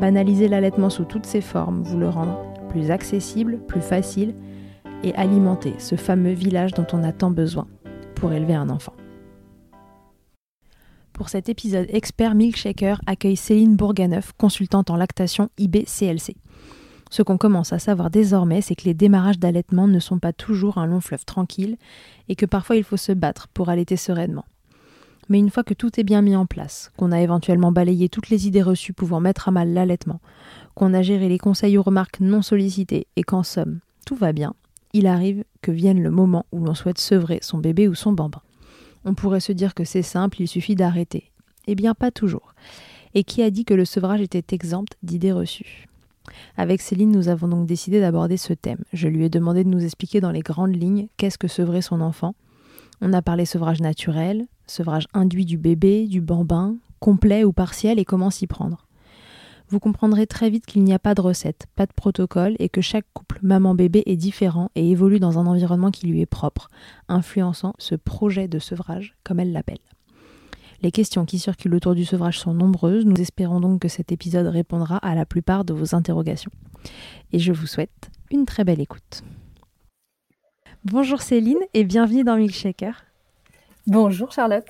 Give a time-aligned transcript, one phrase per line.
[0.00, 4.34] banaliser l'allaitement sous toutes ses formes, vous le rendre plus accessible, plus facile
[5.02, 7.66] et alimenter ce fameux village dont on a tant besoin
[8.14, 8.94] pour élever un enfant.
[11.12, 16.34] Pour cet épisode, Expert Milkshaker accueille Céline Bourganeuf, consultante en lactation IBCLC.
[17.10, 20.78] Ce qu'on commence à savoir désormais, c'est que les démarrages d'allaitement ne sont pas toujours
[20.78, 21.76] un long fleuve tranquille
[22.28, 24.46] et que parfois il faut se battre pour allaiter sereinement.
[25.28, 28.30] Mais une fois que tout est bien mis en place, qu'on a éventuellement balayé toutes
[28.30, 30.20] les idées reçues pouvant mettre à mal l'allaitement,
[30.74, 34.54] qu'on a géré les conseils ou remarques non sollicitées et qu'en somme, tout va bien,
[34.92, 38.42] il arrive que vienne le moment où l'on souhaite sevrer son bébé ou son bambin.
[39.04, 41.30] On pourrait se dire que c'est simple, il suffit d'arrêter.
[41.66, 42.54] Eh bien, pas toujours.
[43.14, 45.86] Et qui a dit que le sevrage était exempt d'idées reçues?
[46.56, 48.82] Avec Céline, nous avons donc décidé d'aborder ce thème.
[48.92, 52.00] Je lui ai demandé de nous expliquer dans les grandes lignes qu'est-ce que sevrer son
[52.00, 52.34] enfant.
[53.00, 58.04] On a parlé sevrage naturel, sevrage induit du bébé, du bambin, complet ou partiel et
[58.04, 58.86] comment s'y prendre.
[59.68, 62.80] Vous comprendrez très vite qu'il n'y a pas de recette, pas de protocole et que
[62.80, 66.68] chaque couple maman-bébé est différent et évolue dans un environnement qui lui est propre,
[67.08, 69.78] influençant ce projet de sevrage, comme elle l'appelle.
[70.82, 74.46] Les questions qui circulent autour du sevrage sont nombreuses, nous espérons donc que cet épisode
[74.46, 76.50] répondra à la plupart de vos interrogations.
[77.32, 79.22] Et je vous souhaite une très belle écoute.
[80.84, 83.06] Bonjour Céline et bienvenue dans Milkshaker.
[83.86, 84.66] Bonjour Charlotte.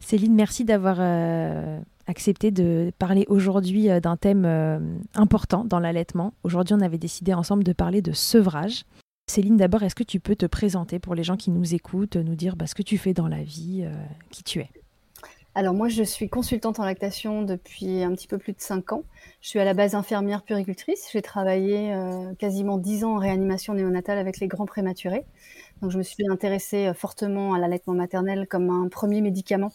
[0.00, 4.78] Céline, merci d'avoir euh, accepté de parler aujourd'hui euh, d'un thème euh,
[5.14, 6.32] important dans l'allaitement.
[6.42, 8.84] Aujourd'hui, on avait décidé ensemble de parler de sevrage.
[9.30, 12.34] Céline, d'abord, est-ce que tu peux te présenter pour les gens qui nous écoutent, nous
[12.34, 13.86] dire bah, ce que tu fais dans la vie,
[14.30, 14.68] qui tu es?
[15.54, 19.04] Alors moi, je suis consultante en lactation depuis un petit peu plus de 5 ans.
[19.40, 21.08] Je suis à la base infirmière puricultrice.
[21.10, 21.96] J'ai travaillé
[22.38, 25.24] quasiment 10 ans en réanimation néonatale avec les grands prématurés.
[25.82, 29.72] Je me suis intéressée euh, fortement à l'allaitement maternel comme un premier médicament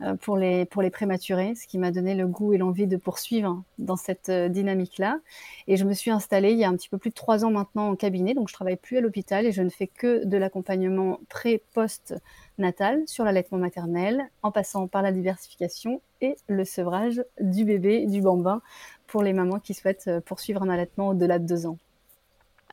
[0.00, 3.62] euh, pour les, pour prématurés, ce qui m'a donné le goût et l'envie de poursuivre
[3.78, 5.18] dans cette euh, dynamique-là.
[5.66, 7.50] Et je me suis installée il y a un petit peu plus de trois ans
[7.50, 10.36] maintenant en cabinet, donc je travaille plus à l'hôpital et je ne fais que de
[10.36, 12.14] l'accompagnement pré-post
[12.58, 18.22] natal sur l'allaitement maternel, en passant par la diversification et le sevrage du bébé, du
[18.22, 18.62] bambin,
[19.06, 21.78] pour les mamans qui souhaitent poursuivre un allaitement au-delà de deux ans.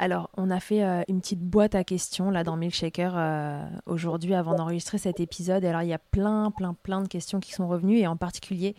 [0.02, 4.34] Alors, on a fait euh, une petite boîte à questions là dans Milkshaker euh, aujourd'hui
[4.34, 5.64] avant d'enregistrer cet épisode.
[5.64, 8.76] alors, il y a plein, plein, plein de questions qui sont revenues et en particulier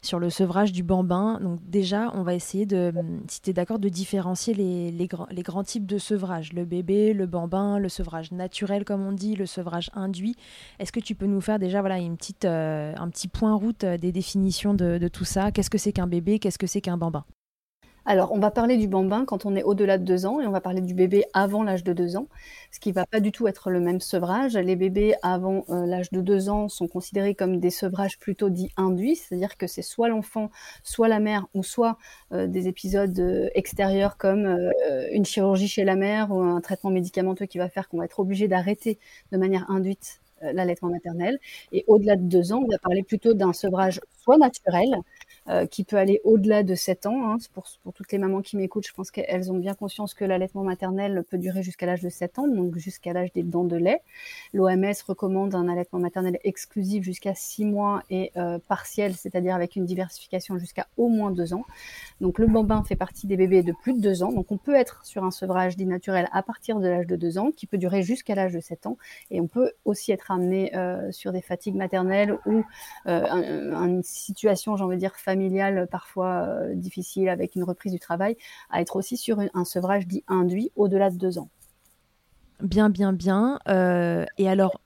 [0.00, 1.38] sur le sevrage du bambin.
[1.42, 2.90] Donc, déjà, on va essayer de,
[3.28, 7.12] si tu es d'accord, de différencier les, les, les, grands types de sevrage le bébé,
[7.12, 10.36] le bambin, le sevrage naturel, comme on dit, le sevrage induit.
[10.78, 13.84] Est-ce que tu peux nous faire déjà voilà, une petite, euh, un petit point route
[13.84, 15.52] des définitions de tout ça?
[15.52, 16.38] Qu'est-ce que c'est qu'un bébé?
[16.38, 17.26] Qu'est-ce que c'est qu'un bambin?
[18.04, 20.50] Alors, on va parler du bambin quand on est au-delà de deux ans et on
[20.50, 22.26] va parler du bébé avant l'âge de deux ans,
[22.72, 24.56] ce qui va pas du tout être le même sevrage.
[24.56, 28.72] Les bébés avant euh, l'âge de deux ans sont considérés comme des sevrages plutôt dits
[28.76, 30.50] induits, c'est-à-dire que c'est soit l'enfant,
[30.82, 31.96] soit la mère, ou soit
[32.32, 34.42] euh, des épisodes euh, extérieurs comme
[35.12, 38.18] une chirurgie chez la mère ou un traitement médicamenteux qui va faire qu'on va être
[38.18, 38.98] obligé d'arrêter
[39.30, 41.38] de manière induite l'allaitement maternel.
[41.70, 44.88] Et au-delà de deux ans, on va parler plutôt d'un sevrage soit naturel,
[45.48, 47.32] euh, qui peut aller au-delà de 7 ans.
[47.32, 47.38] Hein.
[47.52, 51.24] Pour, toutes les mamans qui m'écoutent, je pense qu'elles ont bien conscience que l'allaitement maternel
[51.28, 54.02] peut durer jusqu'à l'âge de 7 ans, donc jusqu'à l'âge des dents de lait.
[54.52, 59.84] L'OMS recommande un allaitement maternel exclusif jusqu'à 6 mois et euh, partiel, c'est-à-dire avec une
[59.84, 61.64] diversification jusqu'à au moins 2 ans.
[62.20, 64.76] Donc le bambin fait partie des bébés de plus de 2 ans, donc on peut
[64.76, 67.78] être sur un sevrage dit naturel à partir de l'âge de 2 ans, qui peut
[67.78, 68.96] durer jusqu'à l'âge de 7 ans,
[69.32, 72.62] et on peut aussi être amené euh, sur des fatigues maternelles ou
[73.06, 78.36] une situation, j'ai envie de dire, familiale parfois euh, difficile avec une reprise du travail,
[78.70, 81.48] à être aussi sur un sevrage dit induit au-delà de deux ans.
[82.60, 83.58] Bien, bien, bien.
[83.68, 84.80] Euh, et alors,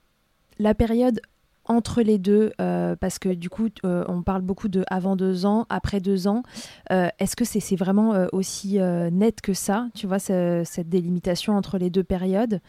[0.59, 1.21] la période
[1.65, 5.99] entre les deux, parce que du coup, on parle beaucoup de avant deux ans, après
[5.99, 6.45] deux ans.
[6.91, 12.05] Est-ce que c'est vraiment aussi net que ça, tu vois, cette délimitation entre les deux
[12.05, 12.61] périodes?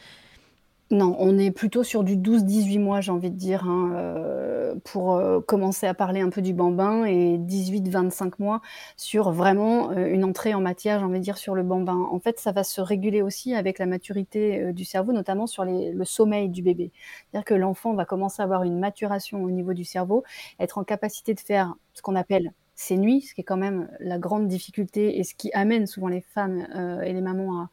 [0.90, 5.16] Non, on est plutôt sur du 12-18 mois, j'ai envie de dire, hein, euh, pour
[5.16, 8.62] euh, commencer à parler un peu du bambin, et 18-25 mois
[8.96, 12.08] sur vraiment euh, une entrée en matière, j'ai envie de dire, sur le bambin.
[12.10, 16.06] En fait, ça va se réguler aussi avec la maturité du cerveau, notamment sur le
[16.06, 16.92] sommeil du bébé.
[17.32, 20.24] C'est-à-dire que l'enfant va commencer à avoir une maturation au niveau du cerveau,
[20.58, 23.90] être en capacité de faire ce qu'on appelle ses nuits, ce qui est quand même
[24.00, 26.66] la grande difficulté et ce qui amène souvent les femmes
[27.04, 27.70] et les mamans à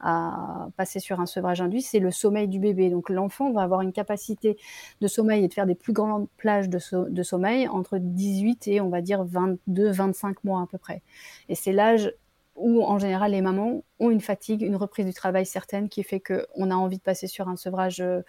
[0.00, 2.90] à passer sur un sevrage induit, c'est le sommeil du bébé.
[2.90, 4.56] Donc l'enfant va avoir une capacité
[5.00, 8.88] de sommeil et de faire des plus grandes plages de, sommeil entre 18 et on
[8.88, 11.02] va dire 22-25 mois à peu près.
[11.48, 12.12] Et c'est l'âge
[12.54, 16.20] où en général les mamans ont une fatigue, une reprise du travail certaine qui fait
[16.20, 18.22] qu'on a envie de passer sur un sevrage euh,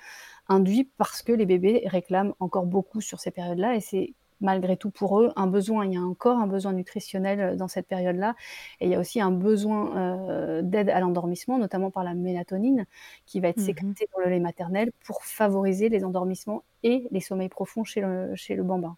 [0.49, 4.89] induit parce que les bébés réclament encore beaucoup sur ces périodes-là et c'est malgré tout
[4.89, 5.85] pour eux un besoin.
[5.85, 8.35] Il y a encore un besoin nutritionnel euh, dans cette période-là.
[8.79, 12.85] Et il y a aussi un besoin euh, d'aide à l'endormissement, notamment par la mélatonine,
[13.25, 17.19] qui va être mmh sécrétée dans le lait maternel pour favoriser les endormissements et les
[17.21, 18.95] sommeils profonds chez le, chez le bambin.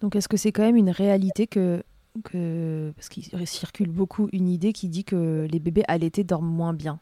[0.00, 1.82] Donc est-ce que c'est quand même une réalité que,
[2.22, 6.72] que parce qu'il circule beaucoup une idée qui dit que les bébés allaités dorment moins
[6.72, 7.00] bien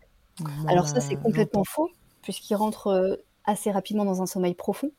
[0.66, 1.90] Alors ça c'est complètement faux,
[2.22, 4.90] puisqu'ils rentrent euh, assez rapidement dans un sommeil profond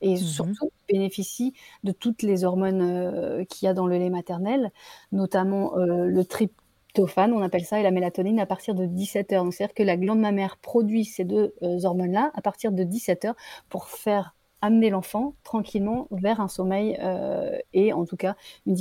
[0.00, 1.54] et mmh surtout bénéficie
[1.84, 4.70] de toutes les hormones euh, qu'il y a dans le lait maternel,
[5.12, 9.46] notamment euh, le tryptophane, on appelle ça, et la mélatonine à partir de 17 heures.
[9.52, 13.36] c'est-à-dire que la glande mammaire produit ces deux euh, hormones-là à partir de 17 heures
[13.68, 18.36] pour faire amener l'enfant tranquillement vers un sommeil euh, et en tout cas
[18.66, 18.74] une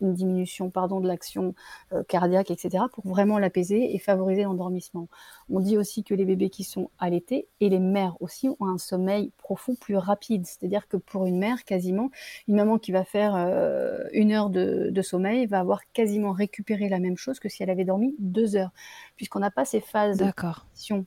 [0.00, 1.54] diminution, pardon, de l'action
[1.92, 5.08] euh, cardiaque, etc., pour vraiment l'apaiser et favoriser l'endormissement.
[5.50, 8.78] On dit aussi que les bébés qui sont allaités et les mères aussi ont un
[8.78, 12.10] sommeil profond plus rapide, c'est-à-dire que pour une mère, quasiment,
[12.48, 17.00] une maman qui va faire euh, une heure de, sommeil va avoir quasiment récupéré la
[17.00, 18.70] même chose que si elle avait dormi deux heures,
[19.22, 20.20] puisqu'on n'a pas ces phases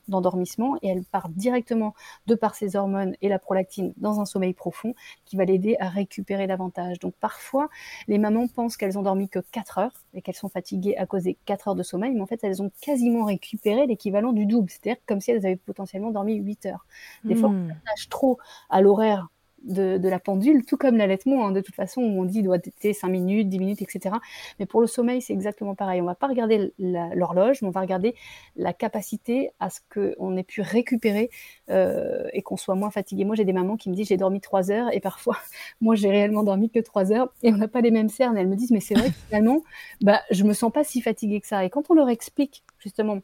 [0.08, 1.94] d'endormissement et elle part directement
[2.28, 4.96] de par ses hormones et la prolactine dans un sommeil profond
[5.26, 6.98] qui va l'aider à récupérer davantage.
[7.00, 7.68] Donc parfois,
[8.08, 11.24] les mamans pensent qu'elles ont dormi que 4 heures et qu'elles sont fatiguées à cause
[11.24, 14.70] des 4 heures de sommeil, mais en fait, elles ont quasiment récupéré l'équivalent du double,
[14.70, 16.86] c'est-à-dire comme si elles avaient potentiellement dormi 8 heures.
[17.26, 17.76] Des fois, on hmm.
[18.10, 18.40] trop
[18.70, 19.28] à l'horaire
[19.66, 21.48] de, la pendule, tout comme l'allaitement.
[21.48, 21.52] Hein.
[21.52, 24.16] De toute façon, on dit doit être 5 minutes, 10 minutes, etc.
[24.60, 26.02] Mais pour le sommeil, c'est exactement pareil.
[26.02, 28.16] On va pas regarder l'horloge, mais on va regarder
[28.56, 31.30] la capacité à ce qu'on ait pu récupérer
[31.70, 33.26] euh, et qu'on soit moins fatigué.
[33.26, 35.38] Moi, j'ai des mamans qui me disent j'ai dormi 3 heures et parfois,
[35.82, 38.38] moi, j'ai réellement dormi que 3 heures et on n'a pas les mêmes cernes.
[38.38, 39.62] Elles me disent mais c'est vrai que finalement,
[40.02, 41.66] bah, je me sens pas si fatiguée que ça.
[41.66, 43.20] Et quand on leur explique justement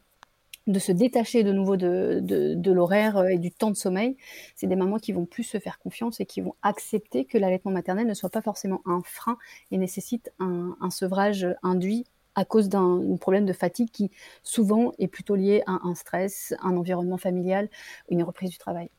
[0.71, 4.17] de se détacher de nouveau de, de, l'horaire euh, et du temps de sommeil,
[4.55, 7.71] c'est des mamans qui vont plus se faire confiance et qui vont accepter que l'allaitement
[7.71, 9.37] maternel ne soit pas forcément un frein
[9.71, 14.11] et nécessite un, sevrage induit à cause d'un problème de fatigue qui
[14.43, 17.69] souvent est plutôt lié à un stress, un environnement familial,
[18.09, 18.89] une reprise du travail.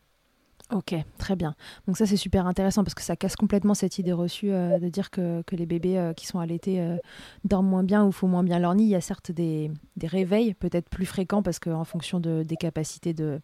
[0.73, 1.55] Ok, très bien.
[1.87, 4.89] Donc ça c'est super intéressant parce que ça casse complètement cette idée reçue euh, de
[4.89, 6.97] dire que, les bébés euh, qui sont allaités euh,
[7.45, 8.85] dorment moins bien ou font moins bien leur nid.
[8.85, 9.71] Il y a certes des,
[10.03, 13.41] réveils peut-être plus fréquents parce qu'en fonction de, des capacités de,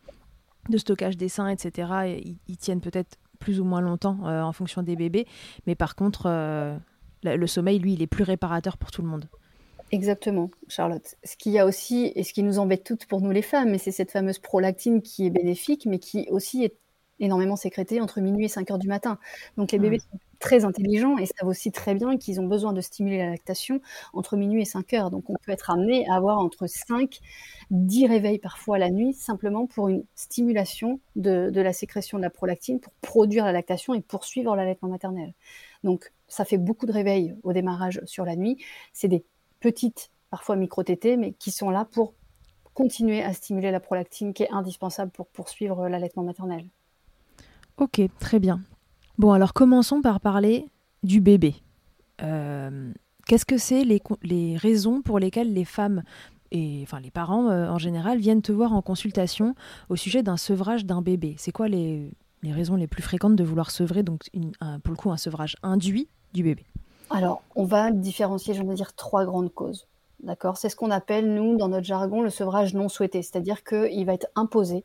[0.77, 5.27] stockage des seins, etc., ils, tiennent peut-être plus ou moins longtemps en fonction des bébés.
[5.67, 6.29] Mais par contre,
[7.23, 9.27] le sommeil, lui, il est plus réparateur pour tout le monde.
[9.93, 11.15] Exactement, Charlotte.
[11.25, 13.79] Ce qu'il y a aussi, et ce qui nous embête toutes pour nous les femmes,
[13.79, 16.75] c'est cette fameuse prolactine qui est bénéfique, mais qui aussi est
[17.21, 19.19] énormément sécrété entre minuit et 5 heures du matin.
[19.57, 22.81] Donc les bébés sont très intelligents et savent aussi très bien qu'ils ont besoin de
[22.81, 23.81] stimuler la lactation
[24.13, 25.11] entre minuit et 5 heures.
[25.11, 27.19] Donc on peut être amené à avoir entre 5,
[27.71, 32.81] 10 réveils parfois la nuit simplement pour une stimulation de, la sécrétion de la prolactine
[32.81, 35.35] pour produire la lactation et poursuivre l'allaitement maternel.
[35.85, 38.63] Donc ça fait beaucoup de réveils au démarrage sur la nuit.
[38.93, 39.25] C'est des
[39.61, 42.15] petites, parfois micro-tétées, mais qui sont là pour
[42.75, 46.69] continuer à stimuler la prolactine qui est indispensable pour poursuivre l'allaitement maternel.
[47.79, 48.61] Ok, très bien.
[49.19, 50.67] Bon, alors commençons par parler
[51.05, 51.55] du bébé.
[52.23, 52.93] Euh,
[53.27, 56.03] qu'est-ce que c'est les, raisons pour lesquelles les femmes
[56.51, 59.55] et enfin les parents euh, en général viennent te voir en consultation
[59.91, 61.37] au sujet d'un sevrage d'un bébé?
[61.39, 62.11] C'est quoi les,
[62.43, 64.25] raisons les plus fréquentes de vouloir sevrer, donc
[64.83, 66.65] pour le coup un sevrage induit du bébé?
[67.11, 69.87] Alors, on va différencier, veux dire, trois grandes causes.
[70.23, 70.57] D'accord?
[70.57, 73.23] C'est ce qu'on appelle, nous, dans notre jargon, le sevrage non souhaité.
[73.23, 74.85] C'est-à-dire qu'il va être imposé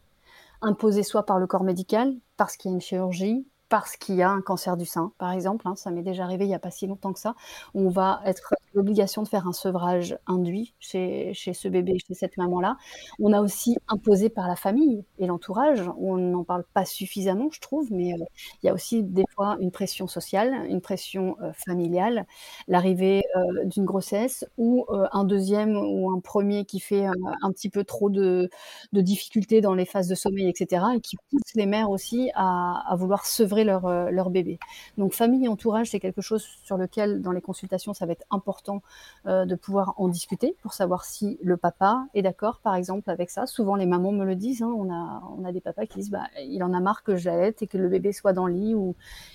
[0.63, 4.22] imposé soit par le corps médical, parce qu'il y a une chirurgie, parce qu'il y
[4.22, 5.68] a un cancer du sein, par exemple.
[5.68, 7.34] Hein, ça m'est déjà arrivé il n'y a pas si longtemps que ça.
[7.74, 12.77] On va être l'obligation de faire un sevrage induit chez, ce bébé, chez cette maman-là.
[13.20, 15.82] On a aussi imposé par la famille et l'entourage.
[16.00, 18.25] On n'en parle pas suffisamment, je trouve, mais euh,
[18.62, 22.27] il y a aussi des fois une pression sociale, une pression euh, familiale,
[22.68, 27.84] l'arrivée euh, d'une grossesse ou un deuxième ou un premier qui fait un petit peu
[27.84, 28.50] trop de,
[28.92, 30.86] difficultés dans les phases de sommeil, etc.
[30.96, 34.60] et qui pousse les mères aussi à vouloir sevrer euh, leur, bébé.
[34.98, 38.25] Donc famille et entourage, c'est quelque chose sur lequel dans les consultations, ça va être
[38.32, 38.82] important
[39.27, 43.29] euh, de pouvoir en discuter pour savoir si le papa est d'accord, par exemple, avec
[43.29, 43.46] ça.
[43.46, 44.74] Souvent les mamans me le disent, hein.
[44.75, 47.62] on, a, on a des papas qui disent, bah, il en a marre que j'allaite
[47.62, 48.74] et que le bébé soit dans le lit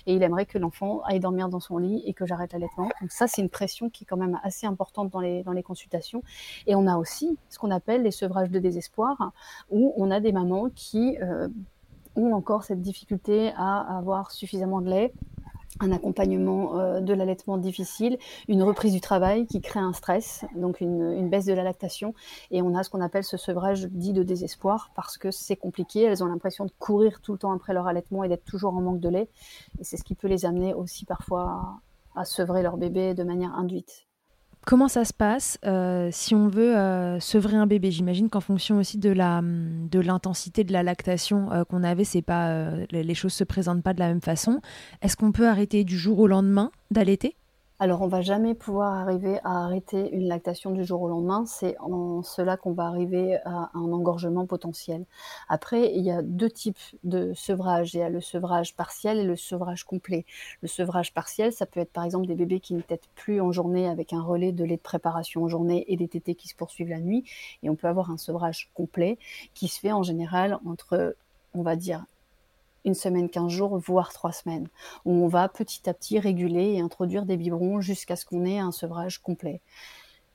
[0.05, 2.89] et il aimerait que l'enfant aille dormir dans son lit et que j'arrête l'allaitement.
[3.01, 5.63] Donc ça, c'est une pression qui est quand même assez importante dans les, dans les
[5.63, 6.23] consultations.
[6.67, 9.31] Et on a aussi ce qu'on appelle les sevrages de désespoir,
[9.69, 11.17] où on a des mamans qui...
[11.21, 11.47] Euh,
[12.15, 15.13] ont encore cette difficulté à avoir suffisamment de lait
[15.79, 20.81] un accompagnement euh, de l'allaitement difficile, une reprise du travail qui crée un stress, donc
[20.81, 22.13] une, baisse de la lactation,
[22.51, 26.03] et on a ce qu'on appelle ce sevrage dit de désespoir parce que c'est compliqué,
[26.03, 28.81] elles ont l'impression de courir tout le temps après leur allaitement et d'être toujours en
[28.81, 29.29] manque de lait,
[29.79, 31.79] et c'est ce qui peut les amener aussi parfois
[32.15, 34.08] à sevrer leur bébé de manière induite.
[34.65, 37.91] Comment ça se passe euh, si on veut euh, sevrer un bébé?
[37.91, 42.21] J'imagine qu'en fonction aussi de la de l'intensité de la lactation euh, qu'on avait, c'est
[42.21, 44.61] pas les choses se présentent pas de la même façon.
[45.01, 47.35] Est-ce qu'on peut arrêter du jour au lendemain d'allaiter?
[47.81, 51.45] Alors, on va jamais pouvoir arriver à arrêter une lactation du jour au lendemain.
[51.45, 55.05] C'est en cela qu'on va arriver à un engorgement potentiel.
[55.47, 57.93] Après, il y a deux types de sevrage.
[57.93, 60.25] Il y a le sevrage partiel et le sevrage complet.
[60.61, 63.53] Le sevrage partiel, ça peut être par exemple des bébés qui ne têtent plus en
[63.53, 66.55] journée avec un relais de lait de préparation en journée et des tétés qui se
[66.55, 67.23] poursuivent la nuit.
[67.63, 69.17] Et on peut avoir un sevrage complet
[69.53, 71.15] qui se fait en général entre,
[71.53, 72.03] on va dire,
[72.89, 74.67] une semaine, quinze jours, voire trois semaines,
[75.05, 78.59] où on va petit à petit réguler et introduire des biberons jusqu'à ce qu'on ait
[78.59, 79.61] un sevrage complet.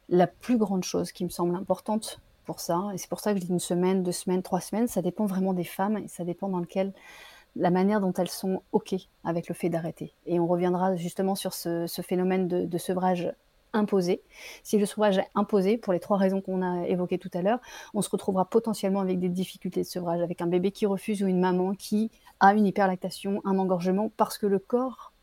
[0.09, 3.41] La plus grande chose qui me semble importante pour ça, et c'est pour ça que
[3.41, 6.25] je dis une semaine, deux semaines, trois semaines, ça dépend vraiment des femmes et ça
[6.25, 6.93] dépend dans lequel
[7.57, 8.95] la manière dont elles sont OK
[9.25, 10.15] avec le fait d'arrêter.
[10.27, 13.33] Et on reviendra justement sur ce, phénomène de sevrage
[13.75, 14.23] imposé.
[14.63, 17.61] Si le sevrage est imposé, pour les trois raisons qu'on a évoquées tout à l'heure,
[17.95, 21.27] on se retrouvera potentiellement avec des difficultés de sevrage, avec un bébé qui refuse ou
[21.27, 25.14] une maman qui a une hyperlactation, un engorgement, parce que le corps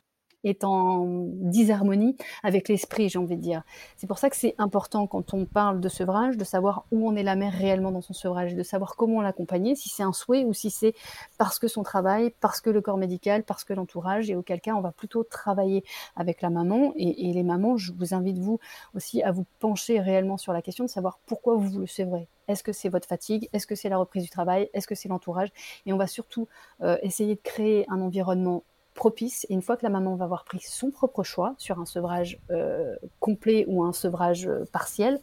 [0.43, 3.63] est en disharmonie avec l'esprit, j'ai envie de dire.
[3.97, 7.15] C'est pour ça que c'est important quand on parle de sevrage, de savoir où on
[7.15, 10.43] est la mère réellement dans son sevrage, de savoir comment l'accompagner, si c'est un souhait
[10.43, 10.93] ou si c'est
[11.37, 14.73] parce que son travail, parce que le corps médical, parce que l'entourage, et auquel cas
[14.73, 15.83] on va plutôt travailler
[16.15, 16.93] avec la maman.
[16.95, 18.59] Et, les mamans, je vous invite vous
[18.95, 22.27] aussi à vous pencher réellement sur la question de savoir pourquoi vous le sevrez.
[22.47, 23.47] Est-ce que c'est votre fatigue?
[23.53, 24.69] Est-ce que c'est la reprise du travail?
[24.73, 25.49] Est-ce que c'est l'entourage?
[25.85, 26.47] Et on va surtout
[26.81, 29.45] euh, essayer de créer un environnement propice.
[29.49, 32.39] Et une fois que la maman va avoir pris son propre choix sur un sevrage
[32.51, 35.19] euh, complet ou un sevrage euh, partiel,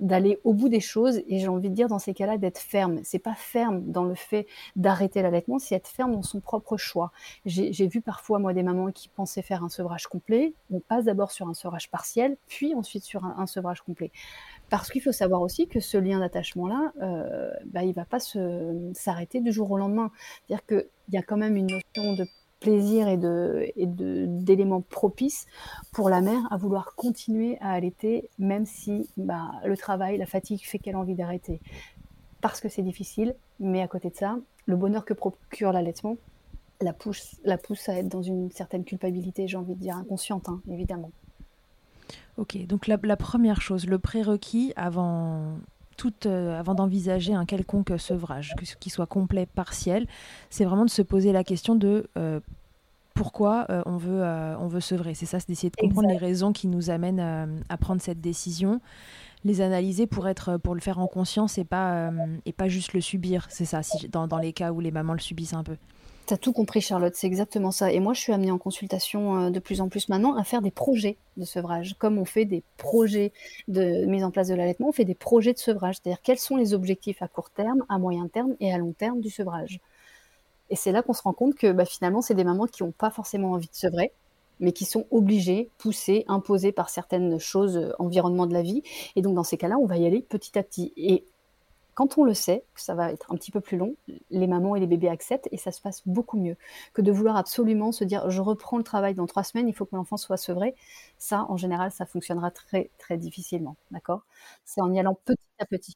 [0.00, 1.22] d'aller au bout des choses.
[1.28, 3.00] Et j'ai envie de dire dans ces cas-là d'être ferme.
[3.02, 4.46] C'est pas ferme dans le fait
[4.76, 7.12] d'arrêter l'allaitement, c'est être ferme dans son propre choix.
[7.46, 10.54] J'ai vu parfois moi des mamans qui pensaient faire un sevrage complet.
[10.70, 14.10] On passe d'abord sur un sevrage partiel, puis ensuite sur un, sevrage complet.
[14.68, 18.18] Parce qu'il faut savoir aussi que ce lien d'attachement-là, euh, bah, il va pas
[18.92, 20.10] s'arrêter du jour au lendemain.
[20.46, 22.26] C'est-à-dire qu'il y a quand même une notion de
[22.66, 25.46] plaisir et de et d'éléments propices
[25.92, 30.66] pour la mère à vouloir continuer à allaiter même si bah, le travail, la fatigue
[30.66, 31.60] fait qu'elle a envie d'arrêter
[32.40, 33.34] parce que c'est difficile.
[33.60, 36.16] Mais à côté de ça, le bonheur que procure l'allaitement
[36.80, 40.48] la pousse, la pousse à être dans une certaine culpabilité, j'ai envie de dire inconsciente,
[40.48, 41.10] hein, évidemment.
[42.36, 45.58] Ok, donc la, la première chose, le prérequis avant
[46.26, 50.06] euh, avant d'envisager un quelconque sevrage, qu'il soit complet, partiel,
[50.50, 52.40] c'est vraiment de se poser la question de euh,
[53.14, 54.22] pourquoi euh, on, veut,
[54.60, 55.14] on veut sevrer.
[55.14, 58.80] C'est ça, c'est d'essayer de comprendre les raisons qui nous amènent à prendre cette décision,
[59.44, 62.10] les analyser pour, être, pour le faire en conscience et pas,
[62.44, 63.46] et pas juste le subir.
[63.48, 65.76] C'est ça, si, dans, dans les cas où les mamans le subissent un peu.
[66.26, 67.92] T'as tout compris, Charlotte, c'est exactement ça.
[67.92, 70.60] Et moi, je suis amenée en consultation euh, de plus en plus maintenant à faire
[70.60, 71.94] des projets de sevrage.
[72.00, 73.32] Comme on fait des projets
[73.68, 75.96] de mise en place de l'allaitement, on fait des projets de sevrage.
[76.02, 79.20] C'est-à-dire quels sont les objectifs à court terme, à moyen terme et à long terme
[79.20, 79.78] du sevrage?
[80.70, 82.90] Et c'est là qu'on se rend compte que bah, finalement, c'est des mamans qui n'ont
[82.90, 84.10] pas forcément envie de sevrer,
[84.58, 88.82] mais qui sont obligées, poussées, imposées par certaines choses, euh, environnement de la vie.
[89.14, 90.92] Et donc, dans ces cas-là, on va y aller petit à petit.
[90.96, 91.24] Et
[91.96, 93.96] quand on le sait, que ça va être un petit peu plus long,
[94.30, 96.56] les mamans et les bébés acceptent et ça se passe beaucoup mieux
[96.92, 99.86] que de vouloir absolument se dire je reprends le travail dans trois semaines, il faut
[99.86, 100.74] que l'enfant soit sevré.
[101.16, 104.26] Ça, en général, ça fonctionnera très très difficilement, d'accord?
[104.66, 105.94] C'est en y allant petit à petit.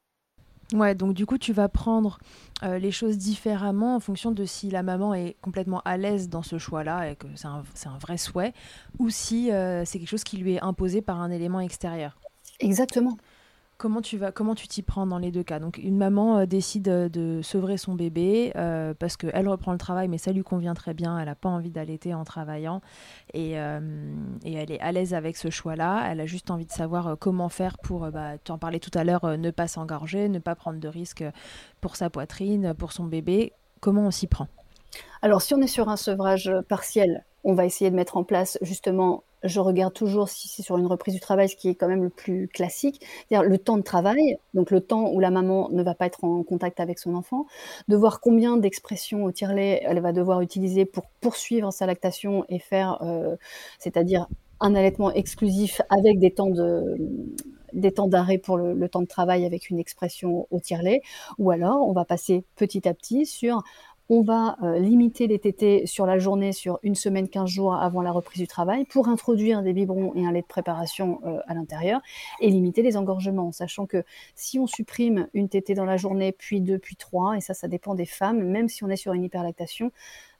[0.73, 2.19] Ouais, donc du coup, tu vas prendre
[2.63, 6.43] euh, les choses différemment en fonction de si la maman est complètement à l'aise dans
[6.43, 8.55] ce choix-là et que c'est un, un, vrai souhait,
[8.99, 12.17] ou si euh, c'est quelque chose qui lui est imposé par un élément extérieur.
[12.61, 13.19] Exactement.
[13.81, 16.45] Comment tu vas, comment tu t'y prends dans les deux cas Donc une maman euh,
[16.45, 20.75] décide de sevrer son bébé euh, parce qu'elle reprend le travail, mais ça lui convient
[20.75, 21.19] très bien.
[21.19, 22.83] Elle n'a pas envie d'allaiter en travaillant
[23.33, 23.81] et, euh,
[24.45, 26.07] et, elle est à l'aise avec ce choix-là.
[26.11, 29.03] Elle a juste envie de savoir comment faire pour, bah, tu en parlais tout à
[29.03, 31.25] l'heure, ne pas s'engorger, ne pas prendre de risques
[31.81, 33.55] pour sa poitrine, pour son bébé.
[33.81, 34.49] Comment on s'y prend?
[35.23, 38.59] Alors, si on est sur un sevrage partiel, on va essayer de mettre en place
[38.61, 41.89] justement je regarde toujours si c'est sur une reprise du travail, ce qui est quand
[41.89, 45.69] même le plus classique, c'est-à-dire le temps de travail, donc le temps où la maman
[45.71, 47.47] ne va pas être en contact avec son enfant,
[47.89, 52.59] de voir combien d'expressions au tire-lait elle va devoir utiliser pour poursuivre sa lactation et
[52.59, 53.37] faire, euh,
[53.79, 54.27] c'est-à-dire
[54.61, 56.99] un allaitement exclusif avec des temps de
[57.73, 61.03] des temps d'arrêt pour le, le, temps de travail avec une expression au tire-lait,
[61.39, 63.63] ou alors on va passer petit à petit sur
[64.13, 68.03] on va euh, limiter les tétés sur la journée, sur une semaine, 15 jours avant
[68.03, 71.55] la reprise du travail, pour introduire des biberons et un lait de préparation euh, à
[71.55, 72.01] l'intérieur,
[72.41, 74.03] et limiter les engorgements, sachant que
[74.35, 77.69] si on supprime une tétée dans la journée, puis deux, puis trois, et ça, ça
[77.69, 79.93] dépend des femmes, même si on est sur une hyperlactation,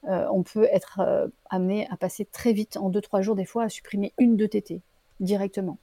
[0.09, 1.01] euh, on peut être
[1.49, 4.49] amené à passer très vite, en deux, trois jours des fois, à supprimer une, deux
[4.49, 4.83] tétées
[5.21, 5.79] directement.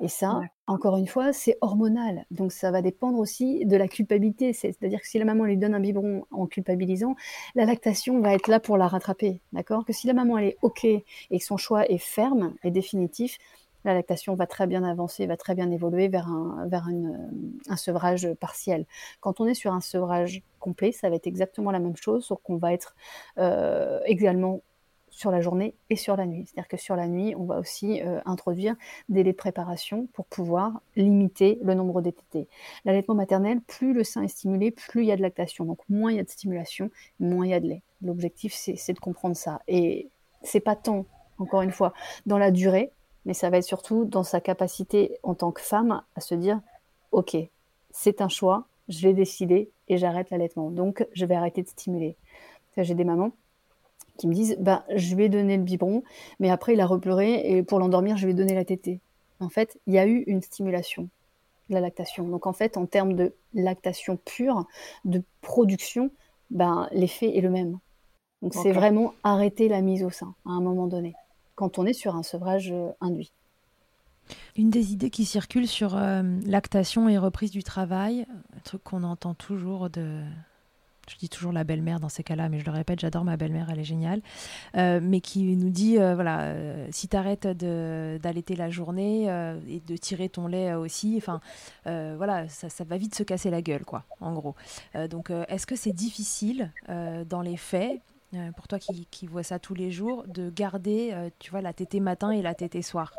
[0.00, 2.24] Et ça, encore une fois, c'est hormonal.
[2.30, 4.52] Donc ça va dépendre aussi de la culpabilité.
[4.52, 7.16] C'est-à-dire que si la maman lui donne un biberon en culpabilisant,
[7.54, 9.40] la lactation va être là pour la rattraper.
[9.52, 9.84] D'accord?
[9.84, 13.38] Que si la maman elle est OK et que son choix est ferme et définitif,
[13.84, 18.28] la lactation va très bien avancer, va très bien évoluer vers un, vers un sevrage
[18.34, 18.86] partiel.
[19.20, 22.40] Quand on est sur un sevrage complet, ça va être exactement la même chose, sauf
[22.42, 22.96] qu'on va être
[23.38, 24.60] euh, également
[25.18, 26.44] sur la journée et sur la nuit.
[26.46, 28.76] C'est-à-dire que sur la nuit, on va aussi euh, introduire
[29.08, 32.46] des laits de préparation pour pouvoir limiter le nombre d'étés.
[32.84, 35.64] L'allaitement maternel, plus le sein est stimulé, plus il y a de lactation.
[35.64, 37.82] Donc moins il y a de stimulation, moins il y a de lait.
[38.00, 39.60] L'objectif, c'est de comprendre ça.
[39.66, 40.08] Et
[40.44, 41.04] c'est pas tant,
[41.38, 41.92] encore une fois,
[42.26, 42.92] dans la durée,
[43.24, 46.60] mais ça va être surtout dans sa capacité en tant que femme à se dire,
[47.10, 47.36] OK,
[47.90, 50.70] c'est un choix, je l'ai décidé et j'arrête l'allaitement.
[50.70, 52.16] Donc je vais arrêter de stimuler.
[52.76, 53.32] J'ai des mamans
[54.18, 56.02] qui me disent bah, je vais donner le biberon,
[56.40, 59.00] mais après il a repleuré et pour l'endormir, je vais donner la tétée.
[59.40, 61.08] En fait, il y a eu une stimulation
[61.70, 62.28] de la lactation.
[62.28, 64.66] Donc en fait, en termes de lactation pure,
[65.04, 66.10] de production,
[66.50, 67.78] ben, l'effet est le même.
[68.42, 71.14] Donc c'est vraiment arrêter la mise au sein à un moment donné,
[71.54, 73.32] quand on est sur un sevrage euh, induit.
[74.56, 78.26] Une des idées qui circule sur euh, lactation et reprise du travail,
[78.56, 80.22] un truc qu'on entend toujours de,
[81.10, 83.68] je dis toujours la belle-mère dans ces cas-là, mais je le répète, j'adore ma belle-mère,
[83.70, 84.20] elle est géniale,
[84.76, 89.24] euh, mais qui nous dit, euh, voilà, euh, si tu arrêtes d'allaiter la journée
[89.68, 91.40] et de tirer ton lait aussi, enfin,
[91.84, 94.54] voilà, ça, ça, va vite se casser la gueule, quoi, en gros.
[95.10, 98.00] donc, est-ce que c'est difficile dans les faits
[98.56, 102.00] pour toi qui, qui vois ça tous les jours, de garder, tu vois, la tétée
[102.00, 103.12] matin et la tétée soir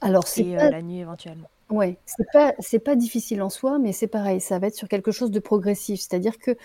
[0.00, 1.48] Alors, c'est la nuit éventuellement?
[1.70, 4.86] Ouais, c'est pas c'est pas difficile en soi, mais c'est pareil, ça va être sur
[4.86, 5.98] quelque chose de progressif.
[6.00, 6.56] C'est-à-dire que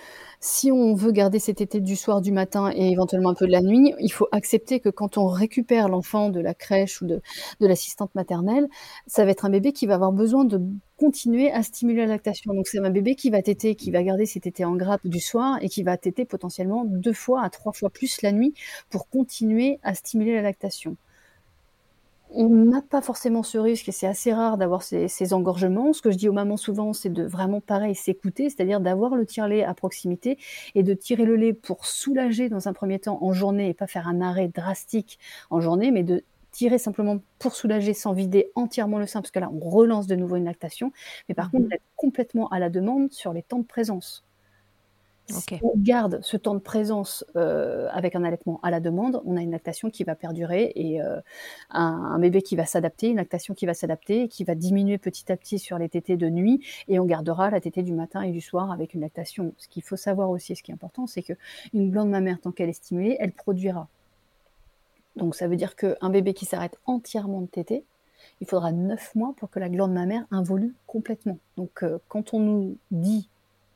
[0.41, 3.51] si on veut garder cet été du soir, du matin et éventuellement un peu de
[3.51, 7.21] la nuit, il faut accepter que quand on récupère l'enfant de la crèche ou de,
[7.61, 8.67] l'assistante maternelle,
[9.07, 10.59] ça va être un bébé qui va avoir besoin de
[10.97, 12.53] continuer à stimuler la lactation.
[12.53, 15.21] Donc c'est un bébé qui va téter, qui va garder ses tétés en grappe du
[15.21, 18.53] soir et qui va téter potentiellement deux fois à trois fois plus la nuit
[18.89, 20.97] pour continuer à stimuler la lactation
[22.31, 25.93] on n'a pas forcément ce risque et c'est assez rare d'avoir ces, engorgements.
[25.93, 29.25] Ce que je dis aux mamans souvent, c'est de vraiment pareil s'écouter, c'est-à-dire d'avoir le
[29.25, 30.37] tire-lait à proximité
[30.75, 33.87] et de tirer le lait pour soulager dans un premier temps en journée et pas
[33.87, 38.99] faire un arrêt drastique en journée, mais de tirer simplement pour soulager sans vider entièrement
[38.99, 40.91] le sein, parce que là on relance de nouveau une lactation,
[41.27, 44.23] mais par mmh contre d'être complètement à la demande sur les temps de présence.
[45.29, 49.37] Si on garde ce temps de présence euh, avec un allaitement à la demande, on
[49.37, 51.19] a une lactation qui va perdurer et euh,
[51.69, 55.37] un, bébé qui va s'adapter, une lactation qui va s'adapter, qui va diminuer petit à
[55.37, 58.41] petit sur les tétés de nuit et on gardera la tétée du matin et du
[58.41, 59.53] soir avec une lactation.
[59.57, 61.33] Ce qu'il faut savoir aussi, ce qui est important, c'est que
[61.73, 63.87] une glande mammaire, tant qu'elle est stimulée, elle produira.
[65.15, 67.83] Donc ça veut dire qu'un bébé qui s'arrête entièrement de tétée,
[68.41, 71.37] il faudra 9 mois pour que la glande mammaire involue complètement.
[71.57, 73.29] Donc euh, quand on nous dit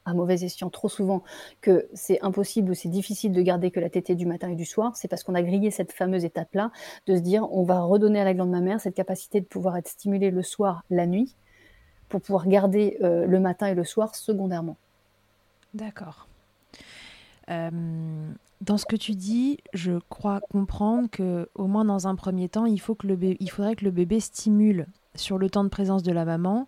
[0.06, 1.24] à mauvais escient trop souvent
[1.62, 4.66] que c'est impossible ou c'est difficile de garder que la tétée du matin et du
[4.66, 6.72] soir, c'est parce qu'on a grillé cette fameuse étape-là
[7.08, 9.88] de se dire on va redonner à la glande mammaire cette capacité de pouvoir être
[9.88, 11.36] stimulée le soir, la nuit,
[12.10, 14.78] pour pouvoir garder euh, le matin et le soir secondairement.
[15.74, 16.28] D'accord.
[17.50, 17.70] Euh,
[18.62, 22.66] dans ce que tu dis, je crois comprendre que, au moins dans un premier temps,
[22.66, 26.04] il, faut que le il faudrait que le bébé stimule sur le temps de présence
[26.04, 26.68] de la maman.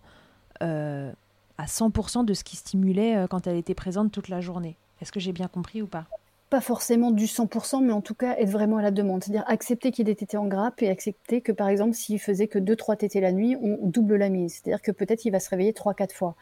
[0.62, 1.12] Euh,
[1.58, 4.76] à 100% de ce qui stimulait euh, quand elle était présente toute la journée.
[5.00, 6.06] Est-ce que j'ai bien compris ou pas?
[6.50, 9.22] Pas forcément du 100%, mais en tout cas être vraiment à la demande.
[9.24, 12.58] C'est-à-dire accepter qu'il ait été en grappe et accepter que, par exemple, s'il faisait que
[12.58, 14.54] 2-3 tétés la nuit, on double la mise.
[14.54, 16.36] C'est-à-dire que peut-être il va se réveiller 3-4 fois.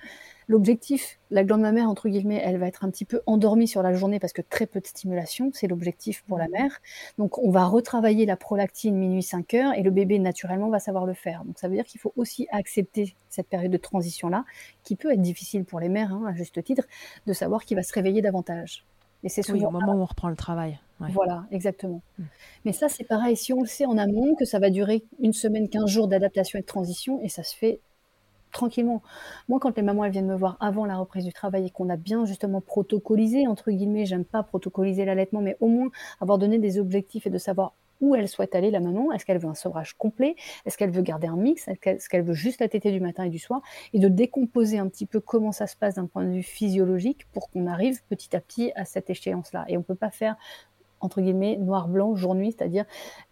[0.49, 3.95] L'objectif, la glande mammaire, entre guillemets, elle va être un petit peu endormie sur la
[3.95, 6.81] journée parce que très peu de stimulation, c'est l'objectif pour la mère.
[7.19, 11.07] Donc on va retravailler la prolactine minuit 5 heures et le bébé naturellement va savoir
[11.07, 11.45] le faire.
[11.45, 14.45] Donc ça veut dire qu'il faut aussi accepter cette période de transition-là,
[14.85, 16.85] qui peut être difficile pour les mères, hein, à juste titre,
[17.27, 18.85] de savoir qu'il va se réveiller davantage.
[19.25, 20.79] Et c'est souvent au moment où on reprend le travail.
[21.01, 22.03] Voilà, exactement.
[22.19, 22.25] Hmm.
[22.65, 23.37] Mais ça, c'est pareil.
[23.37, 26.59] Si on le sait en amont, que ça va durer une semaine, 15 jours d'adaptation
[26.59, 27.81] et de transition, et ça se fait
[28.55, 29.03] tranquillement.
[29.49, 31.97] Moi, quand les mamans viennent me voir avant la reprise du travail et qu'on a
[31.97, 35.91] bien justement protocolisé, entre guillemets, j'aime pas protocoliser l'allaitement, mais au moins
[36.21, 39.13] avoir donné des objectifs et de savoir où elle souhaite aller, la maman.
[39.13, 40.37] Est-ce qu'elle veut un sevrage complet?
[40.67, 41.69] Est-ce qu'elle veut garder un mix?
[41.69, 43.63] Est-ce qu'elle veut juste la tétée du matin et du soir?
[43.93, 47.27] Et de décomposer un petit peu comment ça se passe d'un point de vue physiologique
[47.33, 49.65] pour qu'on arrive petit à petit à cette échéance-là.
[49.69, 50.37] Et on peut pas faire
[51.05, 52.85] entre guillemets noir-blanc, jour-nuit, c'est-à-dire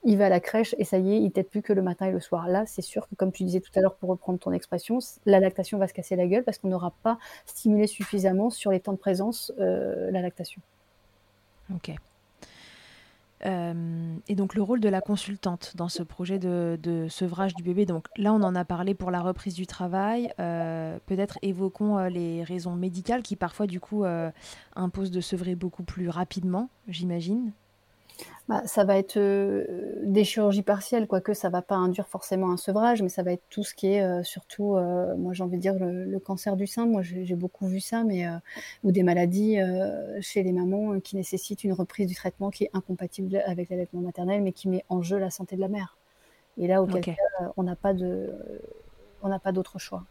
[0.04, 2.06] il va à la crèche et ça y est, il t'aide plus que le matin
[2.06, 2.48] et le soir.
[2.48, 5.40] Là, c'est sûr que comme tu disais tout à l'heure pour reprendre ton expression, la
[5.40, 8.92] lactation va se casser la gueule parce qu'on n'aura pas stimulé suffisamment sur les temps
[8.92, 10.60] de présence euh, la lactation.
[11.74, 11.92] Ok.
[13.44, 17.86] Euh, et donc le rôle de la consultante dans ce projet de, sevrage du bébé.
[17.86, 20.32] Donc là, on en a parlé pour la reprise du travail.
[20.38, 24.04] Euh, peut-être évoquons les raisons médicales qui parfois du coup
[24.76, 27.52] imposent de sevrer beaucoup plus rapidement, j'imagine.
[28.48, 32.56] Bah, ça va être euh, des chirurgies partielles, quoique ça va pas induire forcément un
[32.56, 35.56] sevrage, mais ça va être tout ce qui est euh, surtout, euh, moi j'ai envie
[35.56, 36.86] de dire le, cancer du sein.
[36.86, 38.26] Moi j'ai beaucoup vu ça, mais
[38.84, 39.58] ou des maladies
[40.20, 44.42] chez les mamans qui nécessitent une reprise du traitement qui est incompatible avec l'allaitement maternel,
[44.42, 45.96] mais qui met en jeu la santé de la mère.
[46.58, 47.14] Et là, auquel cas,
[47.56, 48.30] on n'a pas de,
[49.22, 50.04] on n'a pas d'autre choix.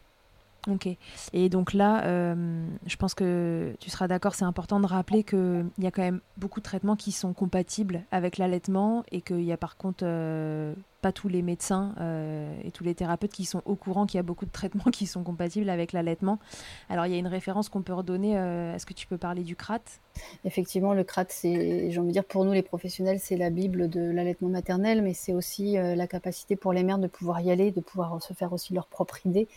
[0.68, 0.88] Ok.
[1.34, 5.66] Et donc là, euh, je pense que tu seras d'accord, c'est important de rappeler qu'il
[5.80, 9.52] y a quand même beaucoup de traitements qui sont compatibles avec l'allaitement et qu'il y
[9.52, 13.64] a par contre euh, pas tous les médecins euh, et tous les thérapeutes qui sont
[13.66, 16.38] au courant qu'il y a beaucoup de traitements qui sont compatibles avec l'allaitement.
[16.90, 18.34] Alors il y a une référence qu'on peut redonner.
[18.34, 19.80] Est-ce que tu peux parler du CRAT?
[20.46, 24.12] Effectivement, le CRAT, j'ai envie de dire, pour nous les professionnels, c'est la Bible de
[24.12, 27.82] l'allaitement maternel, mais c'est aussi la capacité pour les mères de pouvoir y aller, de
[27.82, 29.48] pouvoir se faire aussi leur propre idée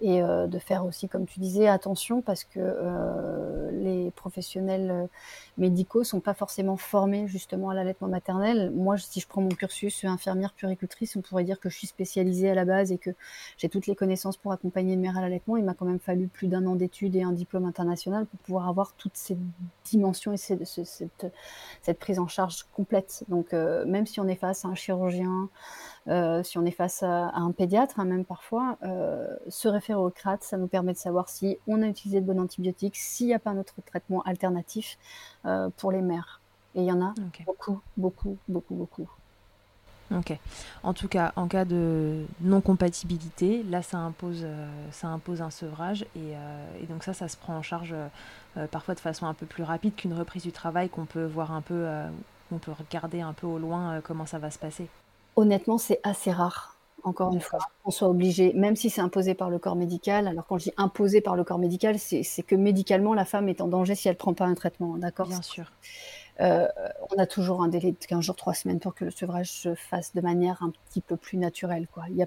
[0.00, 5.06] et euh, de faire aussi, comme tu disais, attention parce que euh, les professionnels euh,
[5.56, 8.70] médicaux sont pas forcément formés justement à l'allaitement maternel.
[8.74, 12.50] Moi, si je prends mon cursus infirmière puricultrice, on pourrait dire que je suis spécialisée
[12.50, 13.10] à la base et que
[13.56, 15.56] j'ai toutes les connaissances pour accompagner une mère à l'allaitement.
[15.56, 18.68] Il m'a quand même fallu plus d'un an d'études et un diplôme international pour pouvoir
[18.68, 19.38] avoir toutes ces
[19.86, 21.26] dimensions et cette, cette,
[21.80, 23.24] cette prise en charge complète.
[23.28, 25.48] Donc, même si on est face à un chirurgien,
[26.08, 30.10] euh, si on est face à, un pédiatre, hein, même parfois, euh, se référer au
[30.10, 33.34] CRAT, ça nous permet de savoir si on a utilisé de bons antibiotiques, s'il n'y
[33.34, 34.98] a pas un autre traitement alternatif
[35.44, 36.40] euh, pour les mères.
[36.74, 37.14] Et il y en a
[37.46, 39.08] beaucoup, beaucoup, beaucoup, beaucoup.
[40.14, 40.38] Ok.
[40.84, 44.46] En tout cas, en cas de non-compatibilité, là, ça impose,
[44.92, 46.06] ça impose un sevrage.
[46.14, 46.32] Et,
[46.80, 47.94] et, donc ça, ça se prend en charge
[48.70, 51.62] parfois de façon un peu plus rapide qu'une reprise du travail qu'on peut voir un
[51.62, 51.88] peu,
[52.52, 54.88] on peut regarder un peu au loin comment ça va se passer.
[55.36, 59.50] Honnêtement, c'est assez rare, encore une fois, qu'on soit obligé, même si c'est imposé par
[59.50, 60.26] le corps médical.
[60.26, 63.60] Alors quand je dis imposé par le corps médical, c'est que médicalement, la femme est
[63.60, 65.28] en danger si elle ne prend pas un traitement, d'accord?
[65.28, 65.70] Bien sûr.
[66.40, 66.66] Euh,
[67.10, 69.74] on a toujours un délai de 15 jours, 3 semaines pour que le sevrage se
[69.74, 71.86] fasse de manière un petit peu plus naturelle.
[71.92, 72.04] Quoi.
[72.10, 72.26] Il y a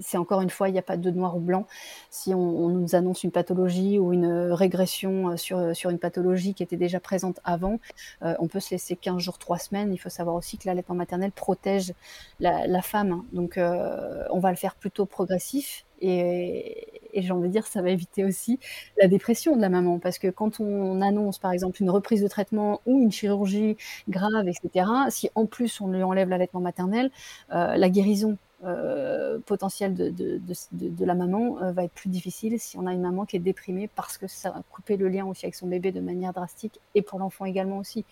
[0.00, 1.66] c'est encore une fois, il n'y a pas de noir ou blanc.
[2.10, 6.62] Si on, nous annonce une pathologie ou une régression euh, sur, sur une pathologie qui
[6.62, 7.80] était déjà présente avant,
[8.22, 9.92] euh, on peut se laisser 15 jours, 3 semaines.
[9.92, 11.92] Il faut savoir aussi que l'allaitement maternel protège
[12.40, 13.12] la, femme.
[13.12, 13.24] Hein.
[13.32, 15.84] Donc, euh, on va le faire plutôt progressif.
[16.00, 18.60] Et j'ai envie de dire, ça va éviter aussi
[19.00, 19.98] la dépression de la maman.
[19.98, 23.76] Parce que quand on annonce, par exemple, une reprise de traitement ou une chirurgie
[24.08, 27.10] grave, etc., si en plus on lui enlève l'allaitement maternel,
[27.50, 30.40] la guérison euh, potentiel de, de,
[30.72, 33.36] de, de, la maman euh, va être plus difficile si on a une maman qui
[33.36, 36.32] est déprimée parce que ça va couper le lien aussi avec son bébé de manière
[36.32, 38.04] drastique et pour l'enfant également aussi.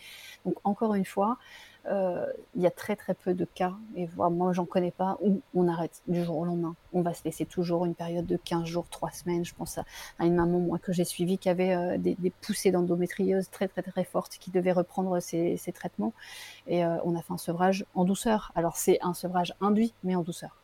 [0.45, 1.39] Donc encore une fois,
[2.55, 5.69] il y a très très peu de cas, et moi j'en connais pas, où on
[5.69, 6.75] arrête du jour au lendemain.
[6.93, 9.45] On va se laisser toujours une période de 15 jours, 3 semaines.
[9.45, 9.85] Je pense à,
[10.21, 14.05] une maman moi que j'ai suivie qui avait euh, des, poussées d'endométriose très très très
[14.05, 16.13] fortes, qui devait reprendre ses, traitements,
[16.67, 18.53] et euh, on a fait un sevrage en douceur.
[18.55, 20.63] Alors c'est un sevrage induit, mais en douceur.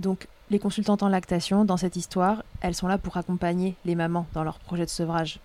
[0.00, 4.26] donc, les consultantes en lactation, dans cette histoire, elles sont là pour accompagner les mamans
[4.32, 5.38] dans leur projet de sevrage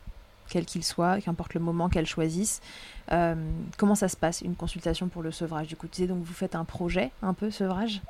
[0.49, 2.61] quel qu'il soit, qu'importe le moment qu'elles choisissent.
[3.11, 3.35] Euh,
[3.77, 5.67] comment ça se passe, une consultation pour le sevrage?
[5.67, 8.01] Du coup, tu disais donc vous faites un projet un peu sevrage?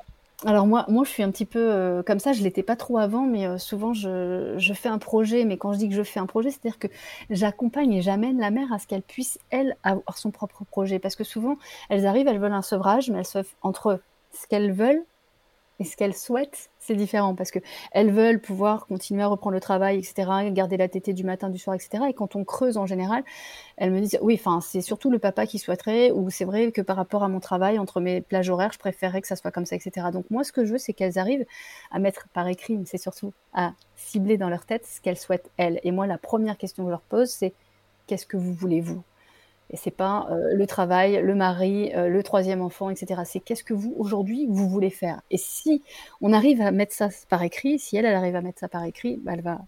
[0.44, 2.98] Alors moi moi je suis un petit peu, heu, comme ça, je l'étais pas trop
[2.98, 6.02] avant, mais heu, souvent je je fais un projet, mais quand je dis que je
[6.02, 6.88] fais un projet, c'est-à-dire que
[7.30, 10.98] j'accompagne et j'amène la mère à ce qu'elle puisse, elle, avoir son propre projet.
[10.98, 11.56] Parce que souvent,
[11.88, 14.00] elles arrivent, elles veulent un sevrage, mais elles savent entre
[14.38, 15.04] ce qu'elles veulent
[15.78, 17.58] et ce qu'elles souhaitent, c'est différent parce que
[17.92, 21.58] elles veulent pouvoir continuer à reprendre le travail, etc., garder la tétée du matin, du
[21.58, 22.04] soir, etc.
[22.08, 23.24] Et quand on creuse en général,
[23.76, 26.80] elles me disent oui, enfin c'est surtout le papa qui souhaiterait ou c'est vrai que
[26.80, 29.66] par rapport à mon travail entre mes plages horaires, je préférerais que ça soit comme
[29.66, 30.08] ça, etc.
[30.12, 31.44] Donc moi, ce que je veux, c'est qu'elles arrivent
[31.90, 35.50] à mettre par écrit, mais c'est surtout à cibler dans leur tête ce qu'elles souhaitent
[35.58, 35.80] elles.
[35.82, 37.52] Et moi, la première question que je leur pose, c'est
[38.06, 39.02] qu'est-ce que vous voulez vous?
[39.70, 43.22] Et c'est pas euh, le travail, le mari, euh, le troisième enfant, etc.
[43.24, 45.20] C'est qu'est-ce que vous aujourd'hui vous voulez faire?
[45.30, 45.82] Et si
[46.20, 48.84] on arrive à mettre ça par écrit, si elle, elle arrive à mettre ça par
[48.84, 49.58] écrit, bah, elle va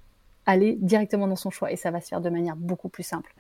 [0.47, 3.35] aller directement dans son choix et ça va se faire de manière beaucoup plus simple.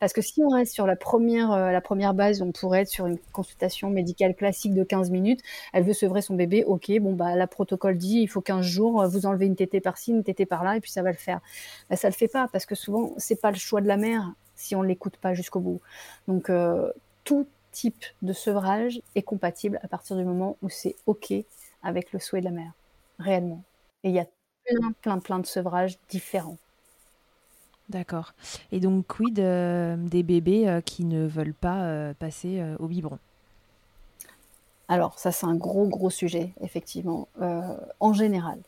[0.00, 2.88] Parce que si on reste sur la première, euh, la première base, on pourrait être
[2.88, 5.40] sur une consultation médicale classique de 15 minutes.
[5.74, 9.06] Elle veut sevrer son bébé, ok, bon bah la protocole dit il faut 15 jours,
[9.06, 11.40] vous enlevez une tétée par-ci, une tétée par-là et puis ça va le faire.
[11.90, 14.32] Bah, ça le fait pas parce que souvent c'est pas le choix de la mère
[14.56, 15.80] si on ne l'écoute pas jusqu'au bout.
[16.28, 16.90] Donc euh,
[17.24, 21.32] tout type de sevrage est compatible à partir du moment où c'est OK
[21.82, 22.72] avec le souhait de la mère,
[23.18, 23.62] réellement.
[24.04, 24.26] Et il y a
[24.64, 26.58] plein, plein, plein de sevrages différents.
[27.90, 28.32] D'accord.
[28.72, 33.18] Et donc, quid euh, des bébés euh, qui ne veulent pas passer au biberon?
[34.88, 37.28] Alors, ça, c'est un gros, gros sujet, effectivement.
[38.00, 38.58] en général,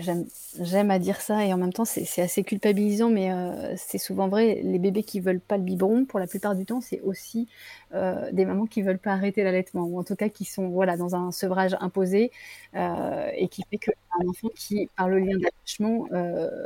[0.00, 4.28] J'aime à dire ça et en même temps c'est assez culpabilisant, mais euh, c'est souvent
[4.28, 4.60] vrai.
[4.62, 7.48] Les bébés qui veulent pas le biberon, pour la plupart du temps, c'est aussi
[7.94, 10.96] euh, des mamans qui veulent pas arrêter l'allaitement ou en tout cas qui sont voilà
[10.96, 12.32] dans un sevrage imposé
[12.74, 13.92] euh, et qui fait qu'un
[14.28, 16.08] enfant qui par le lien d'attachement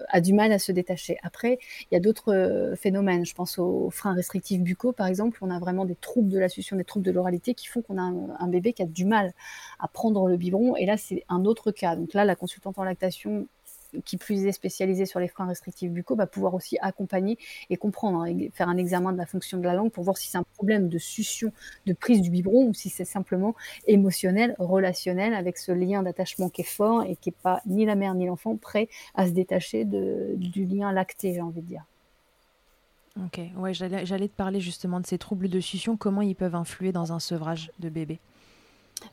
[0.08, 1.18] a du mal à se détacher.
[1.22, 1.58] Après,
[1.90, 3.24] il y a d'autres phénomènes.
[3.26, 5.38] Je pense aux freins restrictifs buccaux par exemple.
[5.42, 7.98] On a vraiment des troubles de la succion, des troubles de l'oralité qui font qu'on
[7.98, 9.32] a un, bébé qui a du mal
[9.78, 11.96] à prendre le biberon et là c'est un autre cas.
[11.96, 13.19] Donc là la consultante en lactation
[14.04, 17.38] qui plus est spécialisé sur les freins restrictifs buccaux, va pouvoir aussi accompagner
[17.70, 20.28] et comprendre, hein, faire un examen de la fonction de la langue pour voir si
[20.28, 21.52] c'est un problème de succion,
[21.86, 23.54] de prise du biberon ou si c'est simplement
[23.86, 27.94] émotionnel, relationnel, avec ce lien d'attachement qui est fort et qui n'est pas ni la
[27.94, 31.84] mère ni l'enfant prêt à se détacher du lien lacté, j'ai envie de dire.
[33.16, 33.40] Ok,
[33.72, 37.18] j'allais te parler justement de ces troubles de succion, comment ils peuvent influer dans un
[37.18, 38.20] sevrage de bébé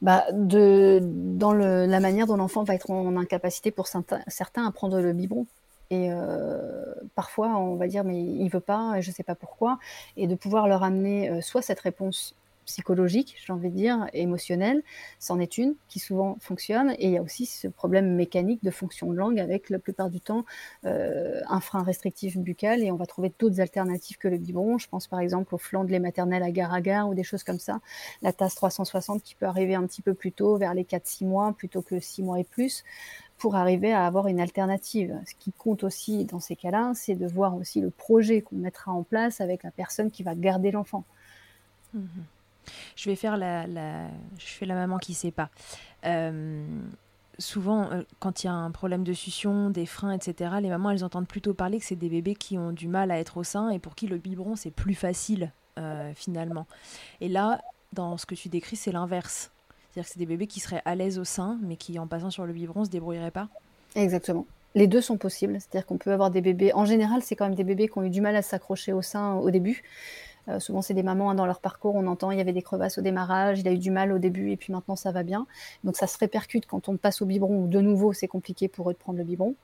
[0.01, 4.21] bah, de, dans le, la manière dont l'enfant va être en incapacité pour certains,
[4.65, 5.45] à prendre le biberon.
[5.89, 9.79] Et euh, parfois, on va dire, mais il veut pas, je sais pas pourquoi.
[10.17, 12.35] Et de pouvoir leur amener euh, soit cette réponse
[12.67, 14.83] psychologique, j'ai envie de dire, émotionnelle,
[15.19, 16.91] c'en est une qui souvent fonctionne.
[16.99, 20.09] Et il y a aussi ce problème mécanique de fonction de langue avec la plupart
[20.09, 20.45] du temps
[20.85, 24.77] euh, un frein restrictif buccal et on va trouver d'autres alternatives que le biberon.
[24.77, 27.79] Je pense par exemple au flanc de lait maternel agar-agar ou des choses comme ça.
[28.21, 31.53] La tasse 360 qui peut arriver un petit peu plus tôt, vers les 4-6 mois
[31.57, 32.83] plutôt que 6 mois et plus
[33.37, 35.17] pour arriver à avoir une alternative.
[35.25, 38.91] Ce qui compte aussi dans ces cas-là, c'est de voir aussi le projet qu'on mettra
[38.91, 41.05] en place avec la personne qui va garder l'enfant.
[41.93, 42.01] Mmh
[42.95, 45.49] je vais faire la, je fais la maman qui sait pas.
[46.05, 46.65] Euh,
[47.39, 50.91] souvent, euh, quand il y a un problème de succion, des freins, etc., les mamans,
[50.91, 53.43] elles entendent plutôt parler que c'est des bébés qui ont du mal à être au
[53.43, 56.67] sein et pour qui le biberon, c'est plus facile, euh, finalement.
[57.21, 57.61] Et là,
[57.93, 59.51] dans ce que tu décris, c'est l'inverse.
[59.89, 62.29] C'est-à-dire que c'est des bébés qui seraient à l'aise au sein, mais qui, en passant
[62.29, 63.49] sur le biberon, se débrouilleraient pas.
[63.95, 64.45] Exactement.
[64.75, 65.57] Les deux sont possibles.
[65.59, 66.73] C'est-à-dire qu'on peut avoir des bébés.
[66.73, 69.01] En général, c'est quand même des bébés qui ont eu du mal à s'accrocher au
[69.01, 69.83] sein au début.
[70.49, 72.61] Euh, souvent, c'est des mamans hein, dans leur parcours, on entend il y avait des
[72.61, 75.23] crevasses au démarrage, il a eu du mal au début et puis maintenant ça va
[75.23, 75.45] bien.
[75.83, 78.89] Donc ça se répercute quand on passe au biberon ou de nouveau c'est compliqué pour
[78.89, 79.55] eux de prendre le biberon.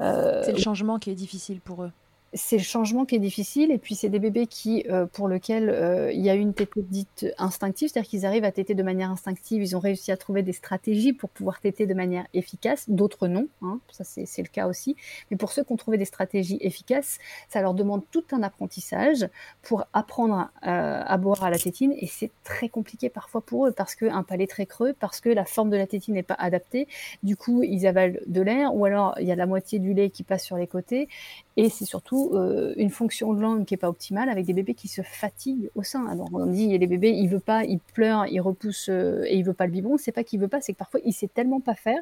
[0.00, 1.90] Euh, c'est le changement qui est difficile pour eux
[2.34, 5.70] c'est le changement qui est difficile et puis c'est des bébés qui euh, pour lesquels
[5.70, 9.10] euh, il y a une tétée dite instinctive, c'est-à-dire qu'ils arrivent à téter de manière
[9.10, 13.28] instinctive, ils ont réussi à trouver des stratégies pour pouvoir téter de manière efficace, d'autres
[13.28, 14.94] non, hein, ça c'est le cas aussi,
[15.30, 19.26] mais pour ceux qui ont trouvé des stratégies efficaces, ça leur demande tout un apprentissage
[19.62, 23.72] pour apprendre euh, à boire à la tétine et c'est très compliqué parfois pour eux
[23.72, 26.88] parce qu'un palais très creux, parce que la forme de la tétine n'est pas adaptée,
[27.22, 30.10] du coup ils avalent de l'air ou alors il y a la moitié du lait
[30.10, 31.08] qui passe sur les côtés
[31.56, 34.74] et c'est surtout euh, une fonction de langue qui est pas optimale avec des bébés
[34.74, 36.06] qui se fatiguent au sein.
[36.06, 39.44] Alors on dit les bébés, il veut pas, il pleure, il repousse euh, et il
[39.44, 39.96] veut pas le biberon.
[39.96, 42.00] C'est pas qu'il veut pas, c'est que parfois il sait tellement pas faire,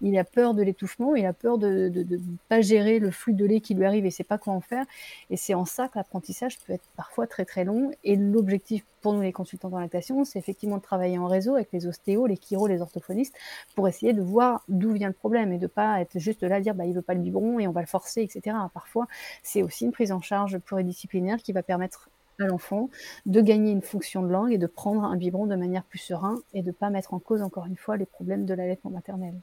[0.00, 2.16] il a peur de l'étouffement, il a peur de ne
[2.48, 4.84] pas gérer le flux de lait qui lui arrive et sait pas quoi en faire.
[5.30, 7.90] Et c'est en ça que l'apprentissage peut être parfois très très long.
[8.04, 11.68] Et l'objectif pour nous les consultants en lactation, c'est effectivement de travailler en réseau avec
[11.72, 13.36] les ostéos, les chiro, les orthophonistes
[13.74, 16.60] pour essayer de voir d'où vient le problème et de pas être juste là à
[16.60, 18.56] dire bah il veut pas le biberon et on va le forcer, etc.
[18.72, 19.06] Parfois
[19.42, 22.08] c'est aussi une prise en charge pluridisciplinaire qui va permettre
[22.40, 22.90] à l'enfant
[23.26, 26.38] de gagner une fonction de langue et de prendre un biberon de manière plus sereine
[26.52, 29.34] et de ne pas mettre en cause encore une fois les problèmes de l'allaitement maternel.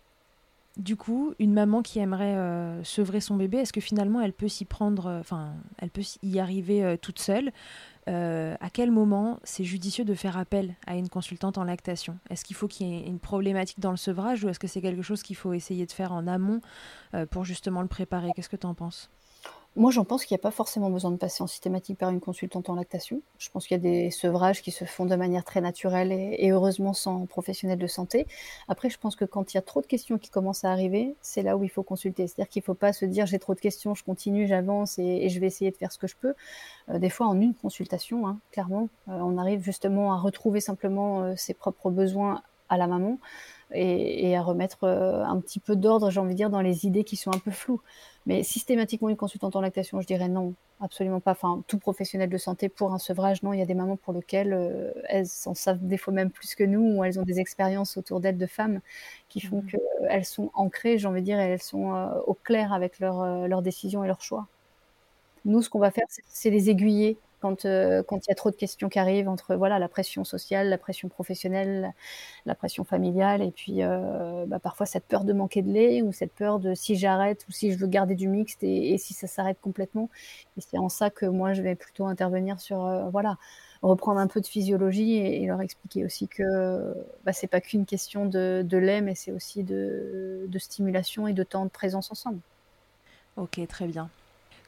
[0.77, 4.47] Du coup, une maman qui aimerait euh, sevrer son bébé, est-ce que finalement elle peut
[4.47, 7.51] s'y prendre, euh, enfin, elle peut y arriver euh, toute seule
[8.07, 12.17] À quel moment c'est judicieux de faire appel à une consultante en lactation?
[12.29, 14.81] Est-ce qu'il faut qu'il y ait une problématique dans le sevrage ou est-ce que c'est
[14.81, 16.61] quelque chose qu'il faut essayer de faire en amont
[17.29, 18.31] pour justement le préparer?
[18.35, 19.09] Qu'est-ce que tu en penses?
[19.77, 22.19] Moi, j'en pense qu'il n'y a pas forcément besoin de passer en systématique par une
[22.19, 23.21] consultante en lactation.
[23.37, 26.51] Je pense qu'il y a des sevrages qui se font de manière très naturelle et,
[26.51, 28.27] heureusement sans professionnel de santé.
[28.67, 31.15] Après, je pense que quand il y a trop de questions qui commencent à arriver,
[31.21, 32.27] c'est là où il faut consulter.
[32.27, 35.29] C'est-à-dire qu'il ne faut pas se dire j'ai trop de questions, je continue, j'avance et,
[35.29, 36.33] je vais essayer de faire ce que je peux.
[36.89, 41.23] Euh, des fois, en une consultation, hein, clairement, euh, on arrive justement à retrouver simplement
[41.23, 43.19] euh, ses propres besoins à la maman
[43.73, 47.15] et, à remettre un petit peu d'ordre, j'ai envie de dire, dans les idées qui
[47.15, 47.81] sont un peu floues.
[48.25, 51.31] Mais systématiquement, une consultante en lactation, je dirais non, absolument pas.
[51.31, 53.53] Enfin, tout professionnel de santé pour un sevrage, non.
[53.53, 56.53] Il y a des mamans pour lesquelles euh, elles en savent des fois même plus
[56.53, 58.81] que nous, ou elles ont des expériences autour d'elles de femmes
[59.29, 59.67] qui font mmh.
[60.07, 63.47] qu'elles sont ancrées, j'ai envie de dire, et elles sont euh, au clair avec euh,
[63.47, 64.47] leurs décisions et leurs choix.
[65.45, 68.51] Nous, ce qu'on va faire, c'est les aiguiller quand euh, quand il y a trop
[68.51, 71.93] de questions qui arrivent entre voilà la pression sociale, la pression professionnelle,
[72.45, 76.13] la pression familiale et puis euh, bah, parfois cette peur de manquer de lait ou
[76.13, 79.27] cette peur de si j'arrête ou si je veux garder du mixte et, si ça
[79.27, 80.09] s'arrête complètement.
[80.57, 83.37] C'est en ça que moi je vais plutôt intervenir sur euh, voilà
[83.81, 86.93] reprendre un peu de physiologie et, leur expliquer aussi que
[87.25, 91.65] bah, c'est pas qu'une question de, lait mais c'est aussi de stimulation et de temps
[91.65, 92.39] de présence ensemble.
[93.37, 94.09] Ok, très bien.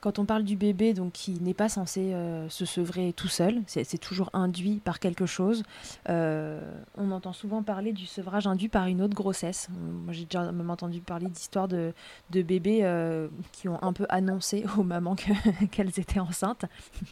[0.03, 3.61] Quand on parle du bébé donc qui n'est pas censé euh, se sevrer tout seul,
[3.67, 5.63] c'est toujours induit par quelque chose.
[6.09, 6.59] Euh,
[6.97, 9.69] on entend souvent parler du sevrage induit par une autre grossesse.
[9.71, 11.93] Moi, j'ai déjà même entendu parler d'histoires de,
[12.31, 15.15] bébés euh, qui ont un peu annoncé aux mamans
[15.71, 16.65] qu'elles étaient enceintes.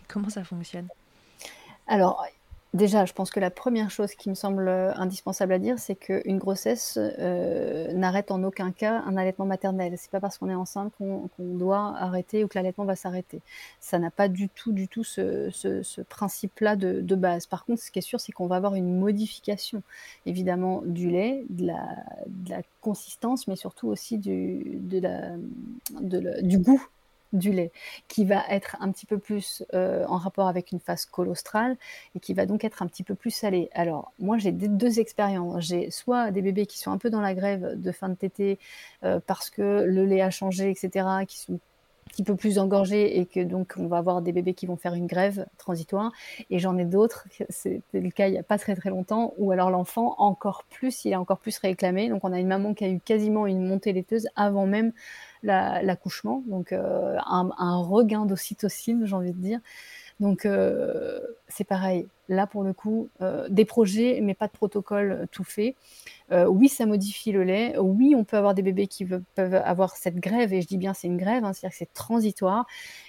[0.10, 0.90] Comment ça fonctionne?
[1.88, 2.26] Alors,
[2.74, 5.96] Déjà, je pense que la première chose qui me semble euh, indispensable à dire, c'est
[5.96, 9.96] qu'une grossesse euh, n'arrête en aucun cas un allaitement maternel.
[9.98, 13.42] C'est pas parce qu'on est enceinte qu'on doit arrêter ou que l'allaitement va s'arrêter.
[13.82, 17.46] Ça n'a pas du tout, du tout ce, principe-là de, base.
[17.46, 19.84] Par contre, ce qui est sûr, c'est qu'on va avoir une modification,
[20.26, 26.88] évidemment, du lait, de la, consistance, mais surtout aussi du, du goût
[27.34, 27.72] du lait,
[28.08, 31.78] qui va être un petit peu plus euh, en rapport avec une phase colostrale
[32.16, 33.70] et qui va donc être un petit peu plus salé.
[33.74, 35.64] Alors, moi, j'ai deux expériences.
[35.64, 38.60] J'ai soit des bébés qui sont un peu dans la grève de fin de tété
[39.04, 41.60] euh, parce que le lait a changé, etc., qui sont
[42.12, 44.94] petit peu plus engorgés et que donc on va avoir des bébés qui vont faire
[44.94, 46.12] une grève transitoire.
[46.50, 49.52] Et j'en ai d'autres, c'était le cas il n'y a pas très très longtemps, où
[49.52, 52.10] alors l'enfant encore plus, il est encore plus réclamé.
[52.10, 54.92] Donc on a une maman qui a eu quasiment une montée laiteuse avant même
[55.44, 59.60] l'accouchement, donc euh, un, regain d'ocytocine, j'ai envie de dire.
[60.20, 65.28] Donc euh, c'est pareil, là pour le coup, euh, des projets, mais pas de protocole
[65.32, 65.76] tout fait.
[66.50, 67.78] Oui, ça modifie le lait.
[67.78, 70.94] Oui, on peut avoir des bébés qui peuvent avoir cette grève, et je dis bien
[70.94, 72.66] c'est une grève, hein, c'est-à-dire que c'est transitoire.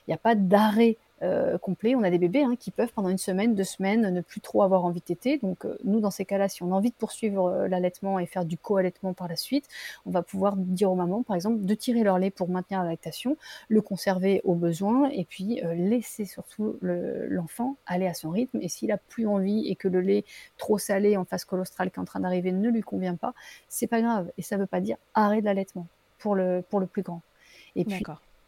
[0.06, 1.94] Il n'y a pas d'arrêt euh, complet.
[1.94, 4.62] On a des bébés hein, qui peuvent pendant une semaine, deux semaines ne plus trop
[4.62, 5.38] avoir envie de téter.
[5.38, 8.26] Donc euh, nous, dans ces cas-là, si on a envie de poursuivre euh, l'allaitement et
[8.26, 9.68] faire du co-allaitement par la suite,
[10.06, 12.90] on va pouvoir dire aux mamans, par exemple, de tirer leur lait pour maintenir la
[12.90, 13.36] lactation,
[13.68, 18.58] le conserver au besoin et puis laisser surtout l'enfant aller à son rythme.
[18.60, 20.24] Et s'il a plus envie et que le lait
[20.58, 23.34] trop salé en phase colostrale qui est en train d'arriver ne lui convient pas,
[23.68, 24.30] c'est pas grave.
[24.38, 25.86] Et ça veut pas dire arrêt de l'allaitement
[26.18, 27.22] pour le, pour le plus grand.
[27.76, 27.84] Et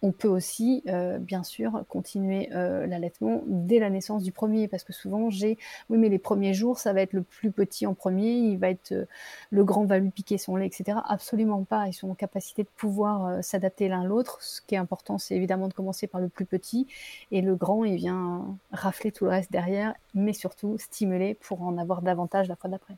[0.05, 4.85] on peut aussi, euh, bien sûr, continuer euh, l'allaitement dès la naissance du premier, parce
[4.85, 5.57] que souvent j'ai,
[5.89, 8.69] oui, mais les premiers jours, ça va être le plus petit en premier, il va
[8.69, 9.07] être, euh,
[9.49, 10.99] le grand va lui piquer son lait, etc.
[11.07, 11.89] Absolument pas.
[11.89, 14.43] Ils sont en capacité de pouvoir s'adapter l'un l'autre.
[14.43, 16.87] Ce qui est important, c'est évidemment de commencer par le plus petit,
[17.31, 21.79] et le grand, il vient rafler tout le reste derrière, mais surtout stimuler pour en
[21.79, 22.97] avoir davantage la fois d'après.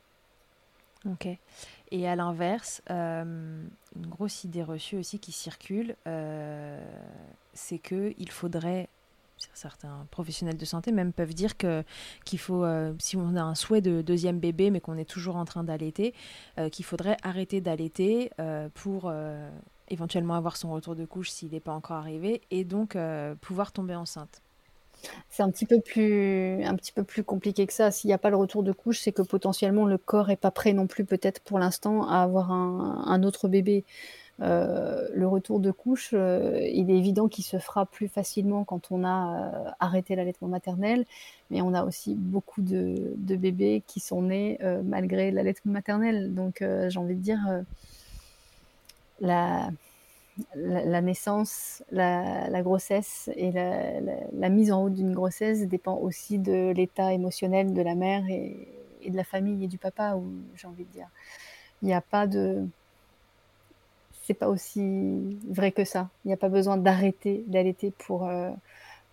[1.05, 1.29] Ok.
[1.91, 2.81] Et à l'inverse,
[3.97, 6.81] une grosse idée reçue aussi qui circule, euh,
[7.53, 8.89] c'est qu'il faudrait,
[9.53, 11.83] certains professionnels de santé même peuvent dire que
[12.25, 15.35] qu'il faut, euh, si on a un souhait de deuxième bébé mais qu'on est toujours
[15.35, 16.13] en train d'allaiter,
[16.71, 18.31] qu'il faudrait arrêter d'allaiter
[18.73, 19.11] pour
[19.89, 22.97] éventuellement avoir son retour de couche s'il n'est pas encore arrivé et donc
[23.41, 24.41] pouvoir tomber enceinte.
[25.29, 27.91] C'est un petit peu plus un petit peu plus compliqué que ça.
[27.91, 30.51] S'il n'y a pas le retour de couche, c'est que potentiellement le corps est pas
[30.51, 33.85] prêt non plus peut-être pour l'instant à avoir un, autre bébé.
[34.41, 38.91] Euh, le retour de couche, euh, il est évident qu'il se fera plus facilement quand
[38.91, 41.05] on a euh, arrêté l'allaitement maternel,
[41.49, 46.33] mais on a aussi beaucoup de, de bébés qui sont nés malgré l'allaitement maternel.
[46.35, 47.39] Donc j'ai envie de dire,
[49.19, 49.69] la,
[50.55, 57.13] la, naissance, la, grossesse et la, mise en route d'une grossesse dépend aussi de l'état
[57.13, 58.55] émotionnel de la mère et,
[59.07, 60.25] de la famille et du papa, ou
[60.55, 61.07] j'ai envie de dire.
[61.81, 62.67] Il n'y a pas de.
[64.23, 66.09] C'est pas aussi vrai que ça.
[66.25, 68.51] Il n'y a pas besoin d'arrêter d'allaiter pour, euh,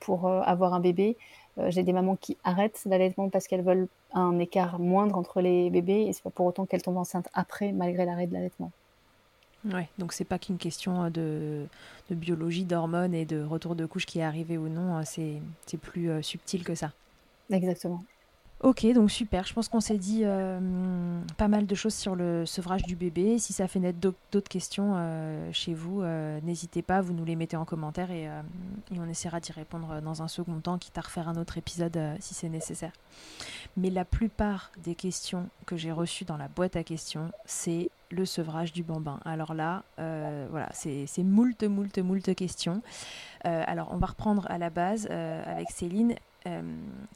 [0.00, 1.16] pour euh, avoir un bébé.
[1.58, 5.70] Euh, j'ai des mamans qui arrêtent l'allaitement parce qu'elles veulent un écart moindre entre les
[5.70, 8.72] bébés et c'est pas pour autant qu'elles tombent enceintes après, malgré l'arrêt de l'allaitement.
[9.72, 11.64] Ouais, donc c'est pas qu'une question de,
[12.10, 15.40] de biologie, d'hormones et de retour de couche qui est arrivé ou non, c'est
[15.80, 16.92] plus subtil que ça.
[17.50, 18.04] Exactement.
[18.64, 19.44] Ok, donc super.
[19.44, 20.58] Je pense qu'on s'est dit euh,
[21.36, 23.38] pas mal de choses sur le sevrage du bébé.
[23.38, 27.36] Si ça fait naître d'autres questions euh, chez vous, euh, n'hésitez pas, vous nous les
[27.36, 28.26] mettez en commentaire et,
[28.98, 32.32] on essaiera d'y répondre dans un second temps, quitte à refaire un autre épisode si
[32.32, 32.92] c'est nécessaire.
[33.76, 38.24] Mais la plupart des questions que j'ai reçues dans la boîte à questions, c'est le
[38.24, 39.20] sevrage du bambin.
[39.24, 42.82] Alors là, voilà, c'est moult, moult, moult questions.
[43.42, 46.14] alors on va reprendre à la base avec Céline.
[46.46, 46.60] Euh,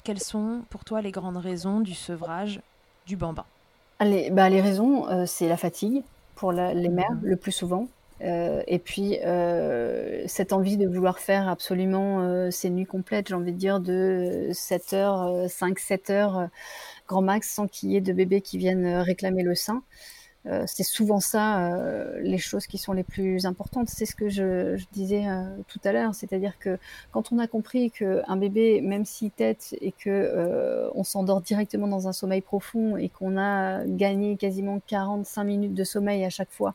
[0.05, 2.61] quelles sont pour toi les grandes raisons du sevrage
[3.07, 3.45] du bambin?
[4.01, 6.03] Les, bah, les raisons, euh, c'est la fatigue
[6.35, 7.21] pour les mères mhm.
[7.25, 7.89] le plus souvent.
[8.21, 9.17] Euh, et puis
[10.27, 14.93] cette envie de vouloir faire absolument ces nuits complètes, j'ai envie de dire de 7
[14.95, 16.49] heures, 5, 7 heures
[17.07, 19.83] grand max sans qu'il y ait de bébés qui viennent réclamer le sein.
[20.49, 23.89] Euh, c'est souvent ça euh, les choses qui sont les plus importantes.
[23.89, 26.79] C'est ce que je, disais euh, tout à l'heure, c'est-à-dire que
[27.13, 32.09] quand on a compris qu'un bébé, même s'il tête et que on s'endort directement dans
[32.09, 36.75] un sommeil profond et qu'on a gagné quasiment 45 minutes de sommeil à chaque fois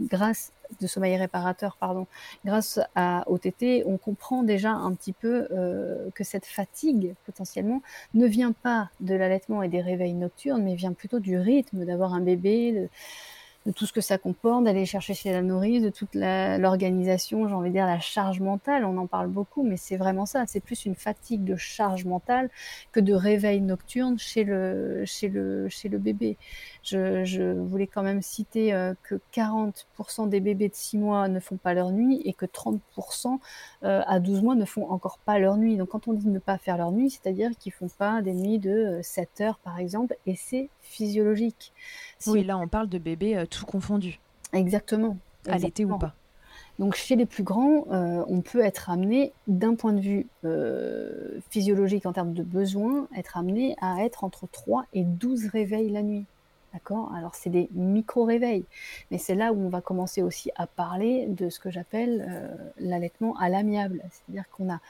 [0.00, 2.06] grâce de sommeil réparateur, pardon,
[2.44, 7.82] grâce à OTT, on comprend déjà un petit peu euh, que cette fatigue potentiellement
[8.14, 12.14] ne vient pas de l'allaitement et des réveils nocturnes, mais vient plutôt du rythme d'avoir
[12.14, 12.88] un bébé, de
[13.72, 17.70] tout ce que ça comporte, d'aller chercher chez la nourrice, de toute l'organisation, j'ai envie
[17.70, 20.84] de dire la charge mentale, on en parle beaucoup, mais c'est vraiment ça, c'est plus
[20.84, 22.50] une fatigue de charge mentale
[22.92, 26.36] que de réveil nocturne chez le, chez le, chez le bébé.
[26.82, 31.40] Je, je voulais quand même citer euh, que 40% des bébés de 6 mois ne
[31.40, 33.38] font pas leur nuit et que 30%
[33.84, 35.76] euh, à 12 mois ne font encore pas leur nuit.
[35.76, 38.58] Donc quand on dit ne pas faire leur nuit, c'est-à-dire qu'ils font pas des nuits
[38.58, 41.72] de 7 euh, heures par exemple, et c'est physiologique.
[42.26, 44.20] Oui, là on parle de bébés euh, tout confondus.
[44.52, 45.16] Exactement.
[45.46, 46.14] L'été ou pas.
[46.78, 51.38] Donc chez les plus grands, euh, on peut être amené, d'un point de vue euh,
[51.50, 56.02] physiologique en termes de besoins, être amené à être entre 3 et 12 réveils la
[56.02, 56.24] nuit.
[56.72, 57.12] D'accord?
[57.14, 58.64] Alors c'est des micro-réveils,
[59.12, 63.36] mais c'est là où on va commencer aussi à parler de ce que j'appelle l'allaitement
[63.36, 64.02] à l'amiable.
[64.10, 64.80] C'est-à-dire qu'on a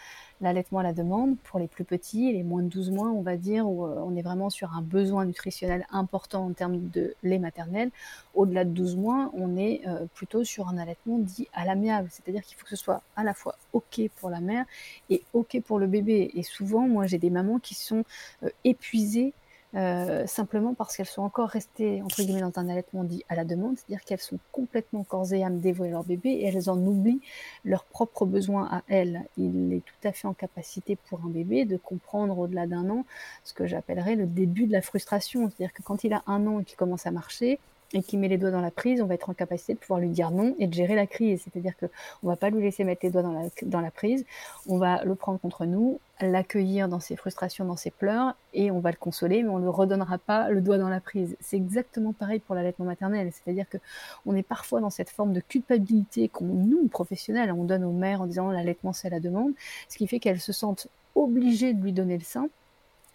[0.41, 3.37] l'allaitement à la demande pour les plus petits, les moins de 12 mois, on va
[3.37, 7.39] dire, où euh, on est vraiment sur un besoin nutritionnel important en termes de lait
[7.39, 7.91] maternel.
[8.35, 12.43] Au-delà de 12 mois, on est euh, plutôt sur un allaitement dit à l'amiable, c'est-à-dire
[12.43, 14.65] qu'il faut que ce soit à la fois OK pour la mère
[15.11, 16.31] et OK pour le bébé.
[16.35, 18.05] Et souvent, moi, j'ai des mamans qui sont
[18.43, 19.33] euh, épuisées
[19.77, 23.45] euh, simplement parce qu'elles sont encore restées entre guillemets dans un allaitement dit à la
[23.45, 26.79] demande, c'est-à-dire qu'elles sont complètement corps et âme dévouées à leur bébé et elles en
[26.79, 27.21] oublient
[27.65, 29.25] leurs propres besoins à elles.
[29.37, 33.05] Il est tout à fait en capacité pour un bébé de comprendre au-delà d'un an
[33.43, 36.61] ce que j'appellerais le début de la frustration, c'est-à-dire que quand il a un an
[36.61, 37.59] et qu'il commence à marcher,
[37.95, 40.01] et qui met les doigts dans la prise, on va être en capacité de pouvoir
[40.01, 41.43] lui dire non et de gérer la crise.
[41.45, 41.87] C'est-à-dire que
[42.23, 44.25] on va pas lui laisser mettre les doigts dans la, dans la prise,
[44.67, 48.81] on va le prendre contre nous, l'accueillir dans ses frustrations, dans ses pleurs, et on
[48.81, 51.37] va le consoler, mais on ne redonnera pas le doigt dans la prise.
[51.41, 53.31] C'est exactement pareil pour l'allaitement maternel.
[53.33, 53.79] C'est-à-dire que
[54.27, 58.23] on est parfois dans cette forme de culpabilité qu'on, nous, professionnels, on donne aux mères
[58.23, 59.53] en disant l'allaitement c'est la demande,
[59.89, 62.49] ce qui fait qu'elles se sentent obligées de lui donner le sein,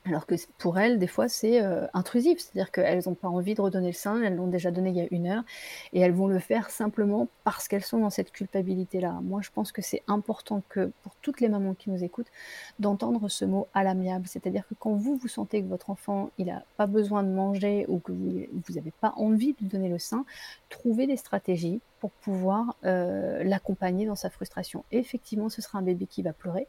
[0.10, 3.62] alors que pour elles, des fois, c'est euh, intrusif, c'est-à-dire qu'elles n'ont pas envie de
[3.62, 5.44] redonner le sein, elles l'ont déjà donné il y a une heure,
[5.94, 9.20] et elles vont le faire simplement parce qu'elles sont dans cette culpabilité-là.
[9.24, 12.32] Moi, je pense que c'est important que, pour toutes les mamans qui nous écoutent,
[12.80, 16.64] d'entendre ce mot à l'amiable, c'est-à-dire que quand vous, vous sentez que votre enfant, n'a
[16.78, 20.26] pas besoin de manger ou que vous n'avez pas envie de donner le sein,
[20.70, 24.84] trouvez des stratégies pour pouvoir euh, l'accompagner dans sa frustration.
[24.92, 26.68] Et effectivement, ce sera un bébé qui va pleurer,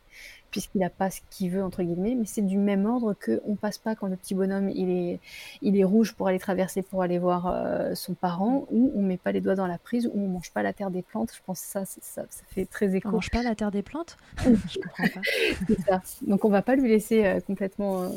[0.50, 3.54] puisqu'il n'a pas ce qu'il veut, entre guillemets, mais c'est du même ordre que on
[3.54, 5.20] passe pas quand le petit bonhomme il est,
[5.62, 9.16] il est rouge pour aller traverser, pour aller voir euh, son parent, ou on met
[9.16, 11.32] pas les doigts dans la prise, ou on mange pas la terre des plantes.
[11.34, 13.08] Je pense que ça, ça, ça fait très écho.
[13.08, 14.16] On mange pas la terre des plantes?
[14.38, 15.76] Je comprends pas.
[15.86, 16.02] ça.
[16.22, 18.10] Donc on va pas lui laisser euh, complètement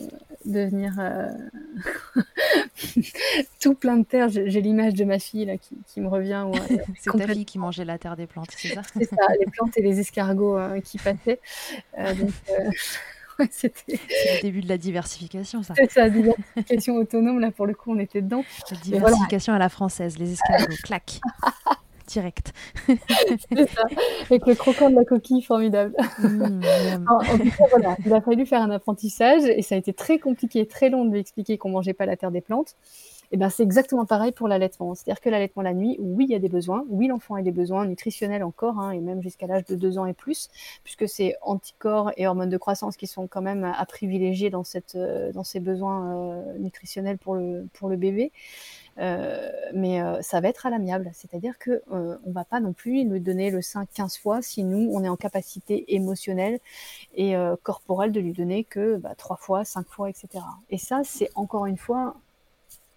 [0.46, 1.00] devenir
[3.60, 4.30] tout plein de terre.
[4.30, 6.46] J'ai l'image de ma fille là qui, qui me revient.
[7.00, 9.78] c'est ta fille qui mangeait la terre des plantes, c'est ça C'est ça, les plantes
[9.78, 11.40] et les escargots euh, qui passaient.
[11.98, 12.14] Euh,
[12.50, 12.70] euh,
[13.50, 14.00] c'était
[14.36, 15.74] le début de la diversification, ça.
[15.76, 17.40] C'est ça, diversification autonome.
[17.40, 18.44] Là, pour le coup, on était dedans.
[18.70, 21.20] La diversification à la française, les escargots, clac.
[22.08, 22.54] Direct.
[22.88, 23.84] c'est ça,
[24.26, 25.96] avec le croquant de la coquille, formidable.
[26.24, 29.94] Mmh, en, tout cas, voilà, il a fallu faire un apprentissage et ça a été
[29.94, 32.76] très compliqué, très long de lui expliquer qu'on mangeait pas la terre des plantes.
[33.34, 34.94] Et ben c'est exactement pareil pour l'allaitement.
[34.94, 37.52] C'est-à-dire que l'allaitement la nuit, oui, il y a des besoins, oui, l'enfant a des
[37.52, 40.50] besoins nutritionnels encore, hein, et même jusqu'à l'âge de deux ans et plus,
[40.84, 44.94] puisque c'est anticorps et hormones de croissance qui sont quand même à privilégier dans cette
[44.96, 48.32] euh, dans ces besoins euh, nutritionnels pour le pour le bébé.
[49.00, 52.74] Euh, mais euh, ça va être à l'amiable, c'est-à-dire que euh, on va pas non
[52.74, 56.60] plus lui donner le sein 15 fois si nous on est en capacité émotionnelle
[57.16, 60.44] et corporelle de lui donner que bah, 3 fois, 5 fois, etc.
[60.70, 62.16] Et ça c'est encore une fois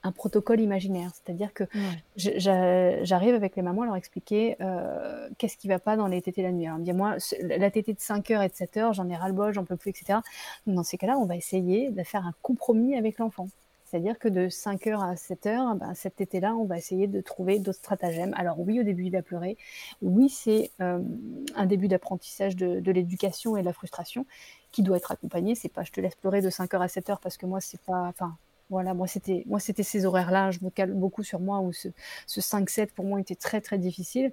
[0.07, 1.11] un protocole imaginaire.
[1.15, 1.65] C'est-à-dire que
[2.17, 6.43] j'arrive avec les mamans à leur expliquer euh, qu'est-ce qui va pas dans les tétés
[6.43, 6.67] la nuit.
[6.67, 9.65] Alors, moi, la tétée de 5 heures et de 7 heures, j'en ai ras-le-bol, j'en
[9.65, 10.21] peux plus, etc.
[10.67, 13.49] dans ces cas-là, on va essayer de faire un compromis avec l'enfant.
[13.97, 17.23] C'est-à-dire que de 5 heures à 7 heures, ben, cet été-là, on va essayer de
[17.23, 18.35] trouver d'autres stratagèmes.
[18.37, 19.57] Alors oui, au début, il va pleurer.
[20.03, 21.01] Oui, c'est euh,
[21.55, 24.27] un début d'apprentissage de, l'éducation et de la frustration
[24.71, 25.55] qui doit être accompagné.
[25.55, 27.63] C'est pas je te laisse pleurer de 5 heures à 7 heures parce que moi,
[27.63, 28.13] c'est pas...
[28.69, 31.87] Voilà, moi c'était moi c'était ces horaires-là, je me cale beaucoup sur moi où ce,
[32.27, 34.33] ce 5-7 pour moi était très très difficile.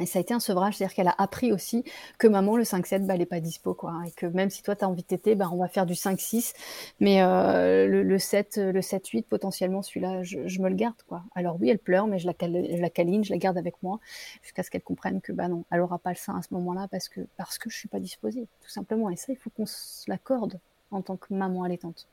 [0.00, 1.84] Et ça a été un sevrage, c'est-à-dire qu'elle a appris aussi
[2.18, 3.94] que maman, le 5-7, bah, elle est pas dispo, quoi.
[4.06, 6.52] Et que même si toi, tu as envie de bah, on va faire du 5-6.
[7.00, 11.22] Mais euh, le, le, 7, le 7-8, potentiellement, celui-là, je, me le garde, quoi.
[11.34, 14.00] Alors oui, elle pleure, mais je la, je la câline, je la garde avec moi,
[14.42, 16.88] jusqu'à ce qu'elle comprenne que, bah non, elle aura pas le sein à ce moment-là
[16.90, 19.10] parce que, parce que je suis pas disposée, tout simplement.
[19.10, 20.58] Et ça, il faut qu'on se l'accorde
[20.90, 22.06] en tant que maman allaitante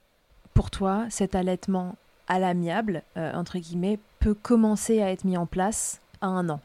[0.53, 1.95] pour toi, cet allaitement
[2.27, 6.59] à l'amiable, euh, entre guillemets, peut commencer à être mis en place à un an,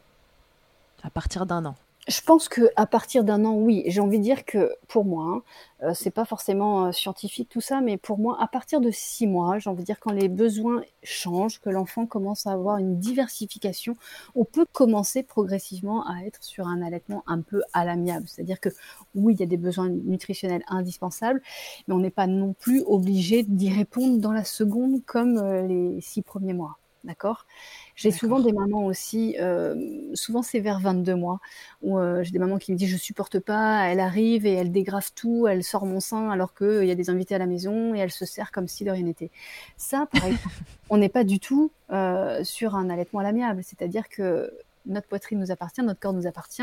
[1.06, 1.76] à partir d'un an
[2.08, 3.82] je pense que à partir d'un an, oui.
[3.86, 5.42] J'ai envie de dire que pour moi, hein,
[5.82, 9.26] euh, c'est pas forcément euh, scientifique tout ça, mais pour moi, à partir de six
[9.26, 12.98] mois, j'ai envie de dire quand les besoins changent, que l'enfant commence à avoir une
[13.00, 13.96] diversification,
[14.36, 18.26] on peut commencer progressivement à être sur un allaitement un peu à l'amiable.
[18.28, 18.68] C'est-à-dire que
[19.16, 21.42] oui, il y a des besoins nutritionnels indispensables,
[21.88, 26.00] mais on n'est pas non plus obligé d'y répondre dans la seconde comme euh, les
[26.00, 26.78] six premiers mois.
[27.06, 27.46] D'accord?
[27.94, 31.38] J'ai souvent des mamans aussi, euh, souvent c'est vers 22 mois,
[31.82, 34.72] où euh, j'ai des mamans qui me disent je supporte pas, elle arrive et elle
[34.72, 37.94] dégrave tout, elle sort mon sein alors qu'il y a des invités à la maison
[37.94, 39.30] et elle se sert comme si de rien n'était.
[39.76, 40.48] Ça, par exemple,
[40.90, 44.52] on n'est pas du tout euh, sur un allaitement à l'amiable, c'est-à-dire que
[44.86, 46.62] notre poitrine nous appartient, notre corps nous appartient,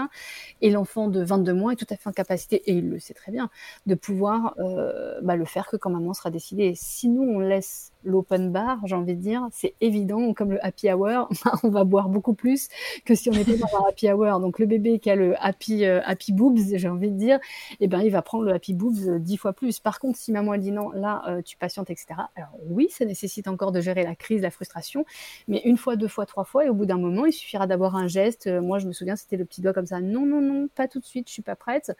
[0.61, 3.13] et l'enfant de 22 mois est tout à fait en capacité, et il le sait
[3.13, 3.49] très bien,
[3.85, 6.73] de pouvoir euh, bah, le faire que quand maman sera décidée.
[6.75, 10.91] Si nous, on laisse l'open bar, j'ai envie de dire, c'est évident, comme le happy
[10.91, 11.29] hour,
[11.63, 12.69] on va boire beaucoup plus
[13.05, 14.39] que si on était dans un happy hour.
[14.39, 17.39] Donc le bébé qui a le happy, euh, happy boobs, j'ai envie de dire,
[17.79, 19.79] eh ben, il va prendre le happy boobs euh, dix fois plus.
[19.79, 22.07] Par contre, si maman dit non, là, tu patientes, etc.
[22.35, 25.05] Alors oui, ça nécessite encore de gérer la crise, la frustration,
[25.47, 27.95] mais une fois, deux fois, trois fois, et au bout d'un moment, il suffira d'avoir
[27.95, 28.47] un geste.
[28.47, 30.01] Euh, moi, je me souviens, c'était le petit doigt comme ça.
[30.01, 31.91] Non, non, non, pas tout de suite, je suis pas prête.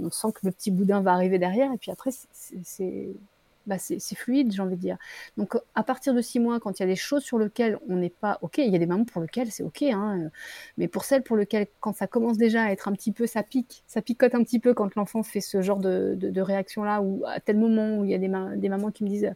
[0.00, 3.10] On sent que le petit boudin va arriver derrière, et puis après, c'est
[3.66, 4.98] bah c'est fluide, j'ai envie de dire.
[5.36, 7.96] Donc à partir de six mois, quand il y a des choses sur lesquelles on
[7.96, 10.30] n'est pas OK, il y a des moments pour lesquels c'est OK, hein,
[10.76, 13.42] mais pour celles pour lesquelles, quand ça commence déjà à être un petit peu, ça
[13.42, 17.22] pique, ça picote un petit peu quand l'enfant fait ce genre de, de, réaction-là, ou
[17.26, 19.32] à tel moment où il y a des, mamans qui me disent,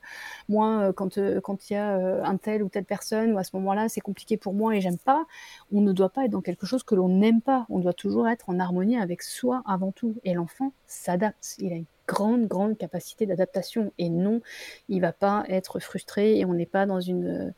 [0.48, 3.88] moi, quand, quand il y a un tel ou telle personne, ou à ce moment-là,
[3.88, 5.26] c'est compliqué pour moi et j'aime pas,
[5.72, 8.28] on ne doit pas être dans quelque chose que l'on n'aime pas, on doit toujours
[8.28, 12.78] être en harmonie avec soi avant tout, et l'enfant s'adapte, il a une grande, grande
[12.78, 13.92] capacité d'adaptation.
[13.98, 14.40] Et non,
[14.88, 17.52] il va pas être frustré et on n'est pas dans une,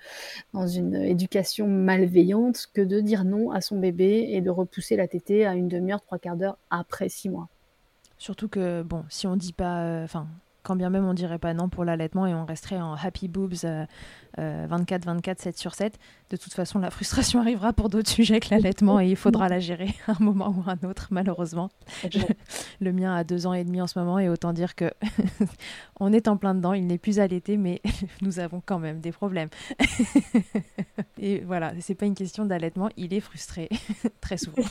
[0.53, 5.09] dans une éducation malveillante que de dire non à son bébé et de repousser la
[5.09, 7.49] tétée à une demi-heure, trois quarts d'heure après six mois.
[8.18, 10.07] Surtout que, bon, si on dit pas, euh,
[10.69, 13.64] quand bien même on dirait pas non pour l'allaitement et on resterait en happy boobs
[14.37, 15.99] 24, 24, 7 sur 7,
[16.31, 19.61] de toute façon la frustration arrivera pour d'autres sujets que l'allaitement et il faudra la
[19.61, 21.71] gérer à un moment ou à un autre, malheureusement.
[22.81, 24.93] le mien a deux ans et demi en ce moment et autant dire que
[26.01, 27.81] on est en plein dedans, il n'est plus allaité, mais
[28.21, 29.49] nous avons quand même des problèmes.
[31.19, 33.71] et voilà, c'est pas une question d'allaitement, il est frustré
[34.21, 34.62] très souvent.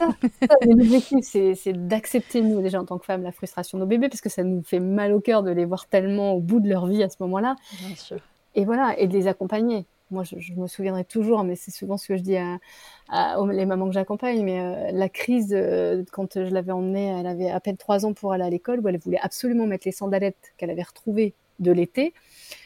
[0.62, 4.22] L'objectif, c'est d'accepter nous déjà en tant que femmes la frustration de nos bébés parce
[4.22, 6.88] que ça nous fait mal au cœur de les voir tellement au bout de leur
[6.88, 7.55] vie à ce moment-là.
[8.55, 9.85] Et voilà, et de les accompagner.
[10.09, 13.65] Moi, je, me souviendrai toujours, mais c'est souvent ce que je dis à, aux, les
[13.65, 17.59] mamans que j'accompagne, mais euh, la crise, euh, quand je l'avais emmenée, elle avait à
[17.59, 20.69] peine trois ans pour aller à l'école, où elle voulait absolument mettre les sandalettes qu'elle
[20.69, 22.13] avait retrouvées de l'été,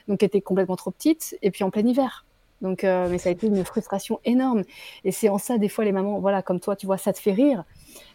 [0.08, 2.26] donc elle était complètement trop petite, et puis en plein hiver.
[2.62, 4.64] Donc, euh, mais ça a été une frustration énorme.
[5.04, 7.20] Et c'est en ça, des fois, les mamans, voilà, comme toi, tu vois, ça te
[7.20, 7.64] fait rire.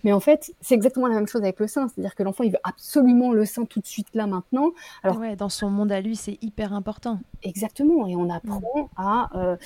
[0.04, 1.88] Mais en fait, c'est exactement la même chose avec le sein.
[1.88, 4.70] C'est-à-dire que l'enfant, il veut absolument le sein tout de suite là maintenant.
[5.02, 7.20] Alors, ouais, dans son monde à lui, c'est hyper important.
[7.42, 8.06] Exactement.
[8.06, 9.56] Et on apprend à euh,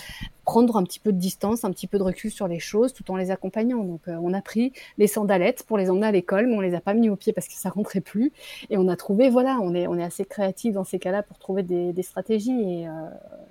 [0.44, 3.10] prendre un petit peu de distance, un petit peu de recul sur les choses tout
[3.10, 3.84] en les accompagnant.
[3.84, 6.74] Donc, euh, on a pris les sandalettes pour les emmener à l'école, mais on les
[6.74, 8.32] a pas mis au pied parce que ça rentrait plus.
[8.68, 11.38] Et on a trouvé, voilà, on est, on est assez créatif dans ces cas-là pour
[11.38, 12.60] trouver des, stratégies.
[12.60, 12.92] Et, euh,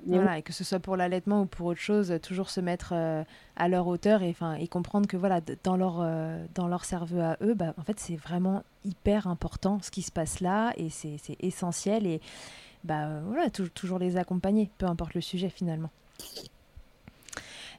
[0.05, 2.93] voilà, et que ce soit pour l'allaitement ou pour autre chose, toujours se mettre
[3.59, 6.03] à leur hauteur et, et comprendre que voilà, dans leur,
[6.55, 10.11] dans leur cerveau à eux, bah, en fait, c'est vraiment hyper important ce qui se
[10.11, 12.07] passe là et c'est essentiel.
[12.07, 12.21] Et
[12.83, 15.89] bah, voilà, toujours les accompagner, peu importe le sujet finalement.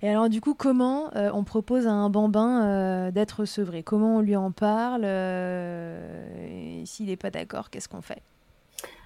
[0.02, 3.82] Et alors du coup, comment euh, on propose à un bambin euh, d'être sevré?
[3.82, 8.22] Comment on lui en parle euh, S'il n'est pas d'accord, qu'est-ce qu'on fait?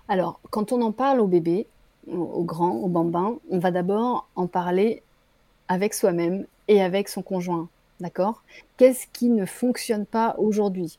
[0.08, 1.66] Alors, quand on en parle au bébé,
[2.06, 5.02] au, grand, au bambin, on va d'abord en parler
[5.68, 7.68] avec soi-même et avec son conjoint.
[8.00, 8.42] D'accord?
[8.76, 10.98] Qu'est-ce qui ne fonctionne pas aujourd'hui?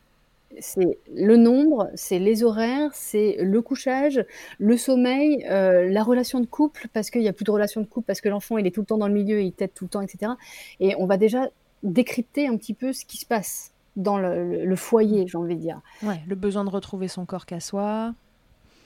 [0.60, 4.24] C'est le nombre, c'est les horaires, c'est le couchage,
[4.58, 7.86] le sommeil, euh, la relation de couple, parce qu'il n'y a plus de relation de
[7.86, 9.84] couple, parce que l'enfant, il est tout le temps dans le milieu, il tête tout
[9.84, 10.32] le temps, etc.
[10.80, 11.50] Et on va déjà
[11.84, 15.82] décrypter un petit peu ce qui se passe dans le, foyer, j'ai envie de dire.
[16.04, 18.14] Ouais, le besoin de retrouver son corps qu'à soi.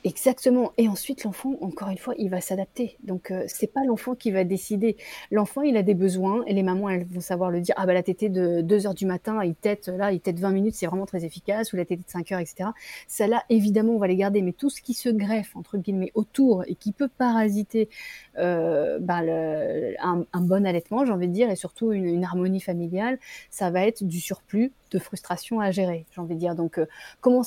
[0.05, 0.71] Exactement.
[0.77, 2.97] Et ensuite, l'enfant, encore une fois, il va s'adapter.
[3.03, 4.95] Donc, euh, c'est pas l'enfant qui va décider.
[5.29, 7.75] L'enfant, il a des besoins et les mamans, elles vont savoir le dire.
[7.77, 10.51] Ah bah la tétée de 2 heures du matin, il tête là, il tête 20
[10.51, 11.73] minutes, c'est vraiment très efficace.
[11.73, 12.69] Ou la tétée de 5 heures, etc.
[13.07, 14.41] Ça là, évidemment, on va les garder.
[14.41, 17.89] Mais tout ce qui se greffe entre guillemets autour et qui peut parasiter
[18.37, 23.19] euh, bah, un, bon allaitement, j'ai envie de dire, et surtout une, une, harmonie familiale,
[23.49, 26.55] ça va être du surplus de frustration à gérer, j'ai envie de dire.
[26.55, 26.85] Donc, euh,
[27.21, 27.43] comment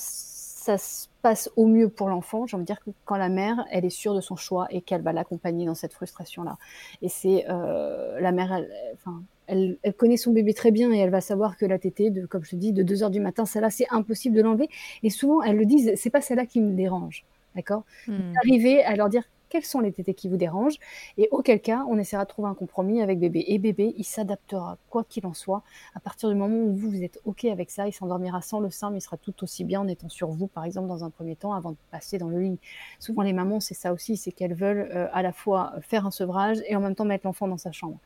[0.63, 3.65] ça se passe au mieux pour l'enfant, j'ai envie de dire que quand la mère,
[3.71, 6.57] elle est sûre de son choix et qu'elle va l'accompagner dans cette frustration-là.
[7.03, 10.99] Et c'est euh, la mère, elle, enfin, elle, elle, connaît son bébé très bien et
[10.99, 13.19] elle va savoir que la tétée, de, comme je te dis, de 2 heures du
[13.19, 14.69] matin, celle-là, c'est impossible de l'enlever.
[15.03, 17.25] Et souvent, elles le disent, c'est pas celle-là qui me dérange.
[17.57, 17.83] D'accord?
[18.07, 18.33] Hmm.
[18.45, 20.79] Arriver à leur dire quels sont les tétés qui vous dérangent,
[21.19, 23.45] et auquel cas, on essaiera de trouver un compromis avec bébé.
[23.49, 25.63] Et bébé, il s'adaptera, quoi qu'il en soit,
[25.95, 28.71] à partir du moment où vous, vous êtes OK avec ça, il s'endormira sans le
[28.71, 31.11] sein, mais il sera tout aussi bien en étant sur vous, par exemple, dans un
[31.11, 32.59] premier temps, avant de passer dans le lit.
[32.99, 36.11] Souvent, les mamans, c'est ça aussi, c'est qu'elles veulent euh, à la fois faire un
[36.11, 37.99] sevrage et en même temps mettre l'enfant dans sa chambre.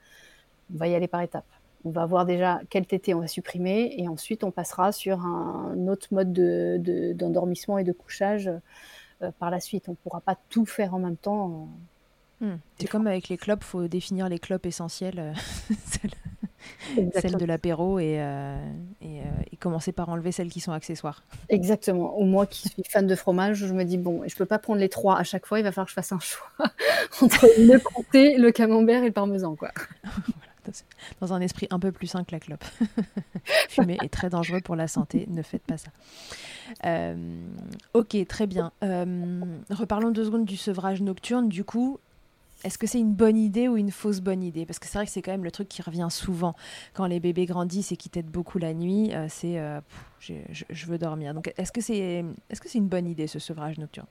[0.75, 1.47] On va y aller par étapes.
[1.85, 5.87] On va voir déjà quel tété on va supprimer et ensuite on passera sur un
[5.87, 8.51] autre mode d'endormissement de, et de couchage
[9.39, 9.89] par la suite.
[9.89, 11.69] On ne pourra pas tout faire en même temps.
[12.41, 12.57] Hmm.
[12.79, 15.33] C'est comme avec les clopes, il faut définir les clopes essentielles, euh,
[17.15, 18.59] celles, de l'apéro euh,
[19.01, 21.23] et, et, commencer par enlever celles qui sont accessoires.
[21.49, 22.21] Exactement.
[22.21, 24.59] Ou moi qui suis fan de fromage, je me dis, bon, je ne peux pas
[24.59, 26.49] prendre les trois à chaque fois, il va falloir que je fasse un choix
[27.23, 29.57] entre le comté, le camembert et le parmesan.
[29.57, 29.71] Quoi.
[31.21, 32.65] dans un esprit un peu plus sain que la clope.
[33.69, 35.91] Fumer est très dangereux pour la santé, ne faites pas ça.
[36.85, 37.41] Euh,
[37.95, 38.73] ok, très bien.
[38.83, 39.41] Euh,
[39.71, 41.49] reparlons deux secondes du sevrage nocturne.
[41.49, 41.99] Du coup,
[42.65, 44.67] est-ce que c'est une bonne idée ou une fausse bonne idée?
[44.67, 46.55] Parce que c'est vrai que c'est quand même le truc qui revient souvent
[46.95, 49.15] quand les bébés grandissent et qui t'aident beaucoup la nuit.
[49.15, 49.61] Euh, c'est
[50.21, 51.35] je, veux dormir.
[51.35, 54.09] Donc est-ce que c'est est -ce c'est une bonne idée ce sevrage nocturne?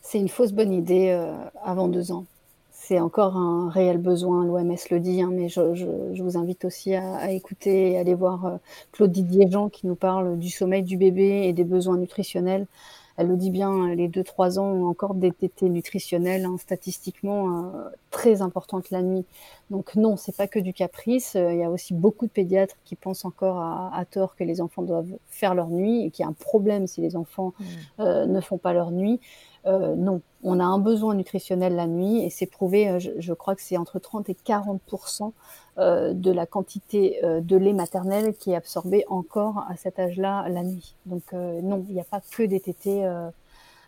[0.00, 1.10] C'est une fausse bonne idée
[1.62, 2.24] avant deux ans
[2.88, 7.30] c'est encore un réel besoin, l'OMS le dit, hein, mais je, vous invite aussi à,
[7.30, 8.56] écouter et aller voir euh,
[8.92, 12.66] Claude Didier-Jean qui nous parle du sommeil du bébé et des besoins nutritionnels.
[13.18, 17.90] Elle le dit bien, les 2-3 ans ont encore des tétés nutritionnels, hein, statistiquement euh,
[18.10, 19.26] très importantes la nuit.
[19.68, 21.34] Donc non, c'est pas que du caprice.
[21.34, 24.82] Il y a aussi beaucoup de pédiatres qui pensent encore à, tort que les enfants
[24.82, 27.64] doivent faire leur nuit et qu'il y a un problème si les enfants mmh.
[28.00, 29.20] euh, ne font pas leur nuit.
[29.68, 33.54] Euh, non, on a un besoin nutritionnel la nuit et c'est prouvé, euh, je, crois
[33.54, 34.80] que c'est entre 30 et 40
[35.78, 40.62] euh, de la quantité de lait maternel qui est absorbée encore à cet âge-là la
[40.62, 40.94] nuit.
[41.06, 43.06] Donc non, il n'y a pas que des tétés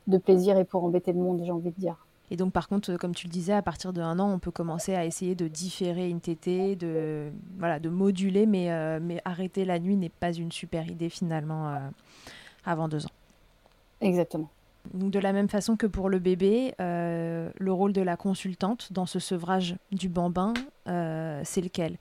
[0.07, 2.07] de plaisir et pour embêter le monde, j'ai envie de dire.
[2.33, 4.95] Et donc, par contre, comme tu le disais, à partir d'un an, on peut commencer
[4.95, 9.97] à essayer de différer une tétée, de, voilà, de moduler, mais, mais arrêter la nuit
[9.97, 11.77] n'est pas une super idée finalement
[12.65, 13.13] avant deux ans.
[14.01, 14.49] Exactement.
[14.95, 19.07] De la même façon que pour le bébé, euh, le rôle de la consultante dans
[19.07, 20.55] ce sevrage du bambin,
[20.89, 21.93] euh, c'est lequel?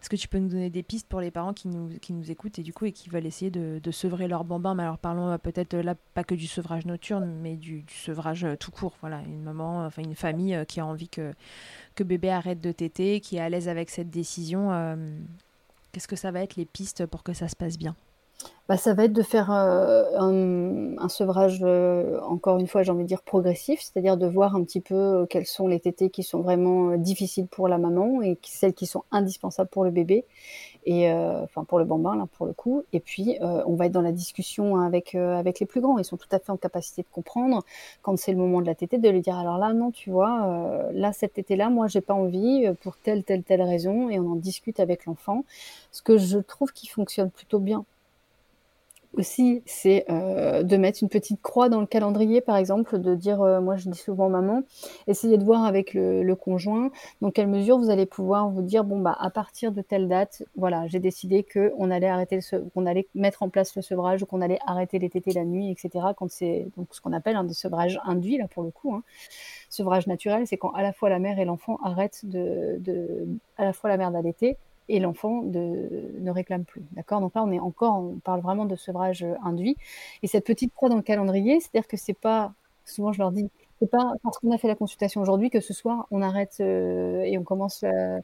[0.00, 2.32] Est-ce que tu peux nous donner des pistes pour les parents qui nous, qui nous
[2.32, 4.74] écoutent et du coup et qui veulent essayer de, de sevrer leur bambin?
[4.74, 8.72] Mais alors parlons euh, peut-être là pas que du sevrage nocturne, mais du, sevrage tout
[8.72, 8.96] court.
[9.00, 11.32] Voilà, une maman, enfin une famille qui a envie que,
[11.94, 14.70] que bébé arrête de téter, qui est à l'aise avec cette décision.
[15.92, 17.94] Qu'est-ce que ça va être les pistes pour que ça se passe bien?
[18.72, 23.02] Bah, ça va être de faire euh, un, sevrage, euh, encore une fois, j'ai envie
[23.02, 26.22] de dire progressif, c'est-à-dire de voir un petit peu euh, quels sont les tétés qui
[26.22, 30.24] sont vraiment difficiles pour la maman et celles qui sont indispensables pour le bébé.
[30.86, 32.82] et enfin pour le bambin là pour le coup.
[32.92, 35.98] Et puis on va être dans la discussion avec avec les plus grands.
[35.98, 37.64] Ils sont tout à fait en capacité de comprendre
[38.02, 40.88] quand c'est le moment de la tétée, de lui dire alors là non tu vois
[40.92, 44.32] là cet été là moi j'ai pas envie pour telle telle telle raison et on
[44.32, 45.44] en discute avec l'enfant.
[45.92, 47.84] Ce que je trouve qui fonctionne plutôt bien
[49.14, 53.42] aussi, c'est euh, de mettre une petite croix dans le calendrier, par exemple, de dire,
[53.42, 54.62] euh, moi je dis souvent maman,
[55.06, 56.90] essayez de voir avec le, conjoint
[57.20, 60.42] dans quelle mesure vous allez pouvoir vous dire, bon bah à partir de telle date,
[60.56, 62.40] voilà, j'ai décidé que on allait arrêter,
[62.74, 66.06] qu'on allait mettre en place le sevrage, qu'on allait arrêter les tétés la nuit, etc.
[66.16, 68.94] Quand c'est ce qu'on appelle un des sevrages induits là pour le coup.
[68.94, 69.02] Hein.
[69.68, 73.26] Sevrage naturel, c'est quand à la fois la mère et l'enfant arrêtent de, de,
[73.58, 74.56] à la fois la mère d'allaiter
[74.88, 76.82] et l'enfant ne réclame plus.
[76.92, 77.20] D'accord?
[77.20, 79.76] Donc là, on est encore, on parle vraiment de sevrage induit.
[80.22, 82.52] Et cette petite croix dans le calendrier, c'est-à-dire que c'est pas,
[82.84, 85.74] souvent je leur dis, c'est pas parce qu'on a fait la consultation aujourd'hui que ce
[85.74, 88.20] soir on arrête euh, et on commence euh,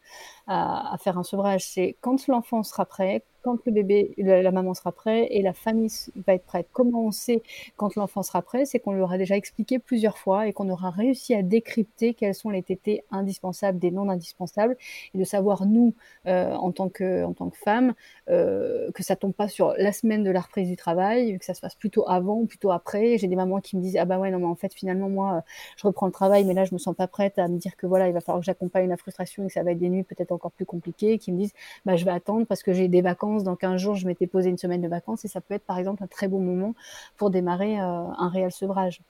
[0.46, 1.64] à, à, faire un sevrage.
[1.66, 5.90] C'est quand l'enfant sera prêt, quand le bébé, la, maman sera prête et la famille
[6.26, 6.68] va être prête.
[6.72, 7.42] Comment on sait
[7.76, 8.64] quand l'enfant sera prêt?
[8.64, 12.34] C'est qu'on lui aura déjà expliqué plusieurs fois et qu'on aura réussi à décrypter quels
[12.34, 14.76] sont les tétés indispensables des non indispensables
[15.14, 15.94] et de savoir nous
[16.26, 17.94] euh, en tant que en tant que femme
[18.28, 21.54] euh, que ça tombe pas sur la semaine de la reprise du travail, que ça
[21.54, 23.18] se passe plutôt avant ou plutôt après.
[23.18, 25.44] J'ai des mamans qui me disent ah bah ouais non mais en fait finalement moi
[25.76, 27.86] je reprends le travail mais là je me sens pas prête à me dire que
[27.86, 30.02] voilà il va falloir que j'accompagne la frustration et que ça va être des nuits
[30.02, 31.18] peut-être encore plus compliquées.
[31.18, 31.52] Qui me disent
[31.86, 34.50] bah je vais attendre parce que j'ai des vacances dans 15 jours, je m'étais posé
[34.50, 36.74] une semaine de vacances et ça peut être par exemple un très bon moment
[37.16, 39.00] pour démarrer euh, un réel sevrage.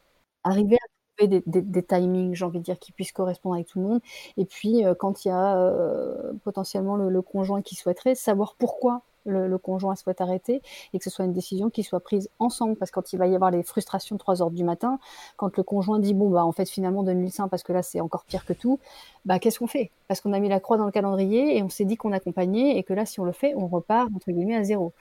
[0.44, 0.86] Arriver à
[1.18, 4.00] trouver des, timings, j'ai envie de dire, qui puissent correspondre avec tout le monde.
[4.36, 9.02] Et puis, euh, quand il y a euh, potentiellement le, conjoint qui souhaiterait, savoir pourquoi
[9.28, 10.62] le, conjoint souhaite arrêter
[10.92, 12.76] et que ce soit une décision qui soit prise ensemble.
[12.76, 14.98] Parce que quand il va y avoir les frustrations de 3 heures du matin,
[15.36, 18.00] quand le conjoint dit bon bah en fait finalement donne-lui le parce que là c'est
[18.00, 18.78] encore pire que tout,
[19.24, 19.90] bah qu'est-ce qu'on fait?
[20.08, 22.76] Parce qu'on a mis la croix dans le calendrier et on s'est dit qu'on accompagnait
[22.76, 24.92] et que là si on le fait, on repart entre guillemets à zéro.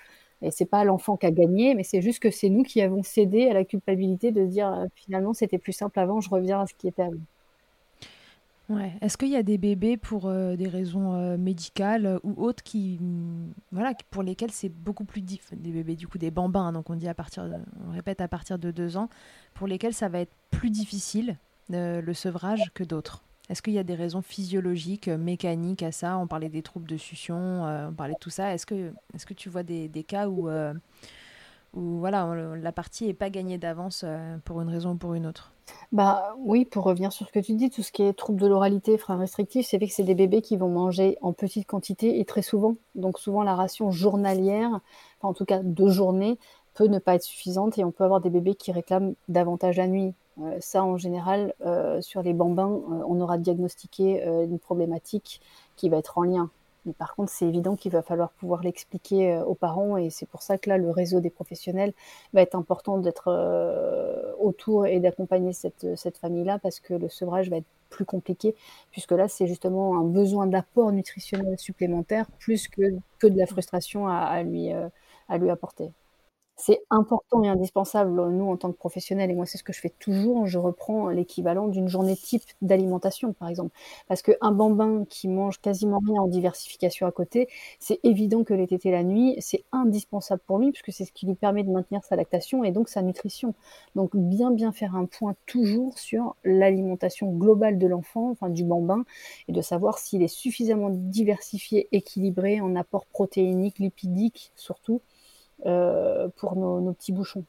[0.41, 3.01] Et c'est pas l'enfant qui a gagné, mais c'est juste que c'est nous qui avons
[3.03, 6.67] cédé à la culpabilité de dire euh, finalement c'était plus simple avant, je reviens à
[6.67, 7.21] ce qui était avant.
[8.69, 8.93] Ouais.
[8.99, 12.63] Est-ce qu'il y a des bébés pour euh, des raisons euh, médicales euh, ou autres
[12.63, 16.73] qui, mm, voilà, pour lesquels c'est beaucoup plus difficile, des bébés du coup des bambins,
[16.73, 17.49] donc on dit à partir,
[17.87, 19.09] on répète à partir de deux ans,
[19.53, 21.37] pour lesquels ça va être plus difficile
[21.69, 23.23] le sevrage que d'autres?
[23.49, 26.17] Est-ce qu'il y a des raisons physiologiques, mécaniques à ça?
[26.17, 28.53] On parlait des troubles de succion, on parlait de tout ça.
[28.53, 30.49] Est-ce que, est-ce que tu vois des, des cas où,
[31.77, 34.03] où voilà, la partie n'est pas gagnée d'avance
[34.43, 35.53] pour une raison ou pour une autre
[35.91, 38.47] bah, oui, pour revenir sur ce que tu dis, tout ce qui est trouble de
[38.47, 42.19] l'oralité, frein restrictif, c'est vrai que c'est des bébés qui vont manger en petite quantité
[42.19, 42.75] et très souvent.
[42.95, 44.79] Donc souvent la ration journalière,
[45.21, 46.37] en tout cas de journée,
[46.73, 49.87] peut ne pas être suffisante et on peut avoir des bébés qui réclament davantage la
[49.87, 50.13] nuit.
[50.41, 55.41] Euh, ça, en général, euh, sur les bambins, euh, on aura diagnostiqué une problématique
[55.75, 56.49] qui va être en lien
[56.93, 60.41] par contre, c'est évident qu'il va falloir pouvoir l'expliquer euh, aux parents et c'est pour
[60.41, 61.93] ça que là, le réseau des professionnels
[62.33, 67.49] va être important d'être euh, autour et d'accompagner cette, cette famille-là parce que le sevrage
[67.49, 68.55] va être plus compliqué
[68.91, 72.81] puisque là, c'est justement un besoin d'apport nutritionnel supplémentaire plus que,
[73.19, 74.89] que de la frustration euh,
[75.29, 75.91] à lui apporter
[76.59, 79.79] c'est important et indispensable, nous, en tant que professionnels, et moi, c'est ce que je
[79.79, 83.71] fais toujours, je reprends l'équivalent d'une journée type d'alimentation, par exemple.
[84.07, 87.47] Parce qu'un bambin qui mange quasiment rien en diversification à côté,
[87.79, 91.27] c'est évident que les tétés la nuit, c'est indispensable pour lui, puisque c'est ce qui
[91.27, 93.53] lui permet de maintenir sa lactation et donc sa nutrition.
[93.95, 99.05] Donc, bien, bien faire un point toujours sur l'alimentation globale de l'enfant, enfin du bambin,
[99.47, 105.01] et de savoir s'il est suffisamment diversifié, équilibré en apport protéinique, lipidique, surtout,
[105.63, 107.43] pour nos, petits bouchons.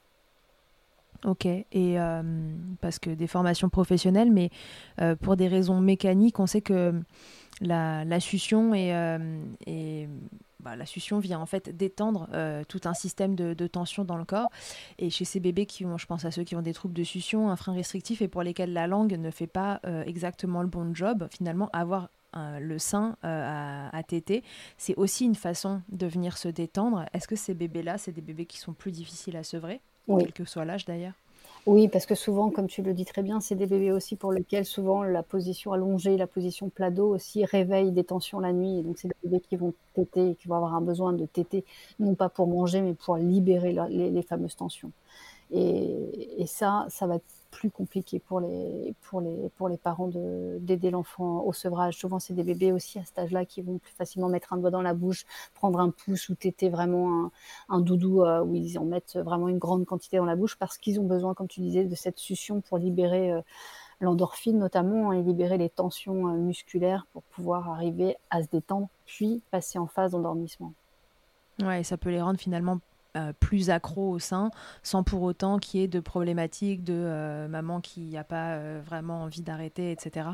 [1.25, 2.23] Ok, et euh,
[2.81, 4.51] parce que des formations professionnelles, mais
[5.01, 6.95] euh, pour des raisons mécaniques, on sait que
[7.61, 8.95] la, la succion et,
[9.67, 10.09] et
[10.61, 12.29] bah, la succion vient en fait détendre
[12.69, 14.49] tout un système de, de, tension dans le corps.
[14.99, 17.03] Et chez ces bébés qui ont, je pense à ceux qui ont des troubles de
[17.03, 20.95] succion, un frein restrictif et pour lesquels la langue ne fait pas exactement le bon
[20.95, 24.43] job, finalement avoir le sein euh, à, téter,
[24.77, 27.05] c'est aussi une façon de venir se détendre.
[27.13, 30.45] Est-ce que ces bébés-là, c'est des bébés qui sont plus difficiles à sevrer, quel que
[30.45, 31.15] soit l'âge d'ailleurs?
[31.67, 34.33] Oui, parce que souvent, comme tu le dis très bien, c'est des bébés aussi pour
[34.33, 38.79] lesquels souvent la position allongée, la position plat dos aussi réveille des tensions la nuit.
[38.79, 41.65] Et donc, c'est des bébés qui vont téter, qui vont avoir un besoin de téter,
[41.99, 44.93] non pas pour manger, mais pour libérer les, fameuses tensions.
[45.51, 47.19] Et, et, ça, ça va
[47.51, 51.97] plus compliqué pour les, pour les, pour les parents d'aider l'enfant au sevrage.
[51.97, 54.71] Souvent, c'est des bébés aussi à cet âge-là qui vont plus facilement mettre un doigt
[54.71, 55.25] dans la bouche,
[55.55, 57.31] prendre un pouce ou téter vraiment
[57.69, 60.79] un, doudou euh, où ils en mettent vraiment une grande quantité dans la bouche parce
[60.79, 63.41] qu'ils ont besoin, comme tu disais, de cette succion pour libérer euh,
[64.01, 69.43] l'endorphine notamment et libérer les tensions euh, musculaires pour pouvoir arriver à se détendre puis
[69.51, 70.73] passer en phase d'endormissement.
[71.61, 72.79] Ouais, ça peut les rendre finalement
[73.41, 74.51] plus accros au sein,
[74.83, 79.43] sans pour autant qu'il y ait de problématiques de maman qui n'a pas vraiment envie
[79.43, 80.31] d'arrêter, etc.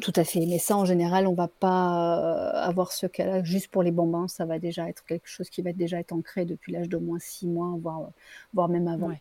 [0.00, 0.46] Tout à fait.
[0.46, 4.26] Mais ça, en général, on va pas euh, avoir ce cas-là juste pour les bambins.
[4.26, 7.18] Ça va déjà être quelque chose qui va déjà être ancré depuis l'âge d'au moins
[7.18, 8.08] six mois, voire,
[8.54, 9.12] voire même avant.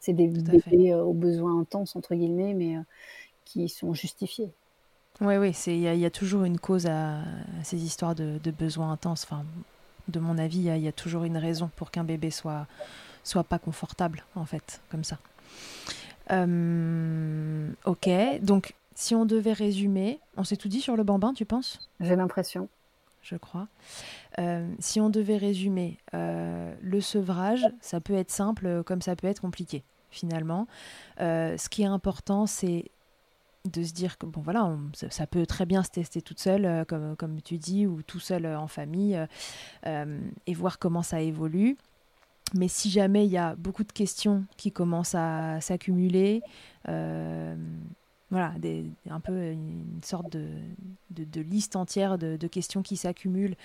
[0.00, 2.82] C'est des bébés euh, aux besoins intenses, entre guillemets, mais euh,
[3.46, 4.50] qui sont justifiés.
[5.20, 7.20] Oui, oui, il y, a toujours une cause à,
[7.62, 9.24] ces histoires de, besoins intenses.
[9.24, 9.44] Enfin,
[10.08, 12.66] de mon avis, il y, a toujours une raison pour qu'un bébé soit,
[13.24, 15.18] soit pas confortable, en fait, comme ça.
[17.84, 18.08] ok,
[18.42, 21.90] donc si on devait résumer, on s'est tout dit sur le bambin, tu penses?
[22.00, 22.68] J'ai l'impression.
[23.22, 23.68] Je crois.
[24.38, 29.14] Euh, si on devait résumer, euh, le sevrage, ça peut être simple euh, comme ça
[29.14, 30.66] peut être compliqué, finalement.
[31.18, 32.90] ce qui est important, c'est
[33.70, 37.14] de se dire que bon voilà ça, peut très bien se tester toute seule comme,
[37.16, 39.18] comme tu dis ou tout seul en famille
[39.84, 41.76] et voir comment ça évolue.
[42.54, 46.42] Mais si jamais il y a beaucoup de questions qui commencent à s'accumuler
[48.32, 48.54] voilà,
[49.10, 50.48] un peu une sorte de,
[51.10, 53.56] de, liste entière de, questions qui s'accumulent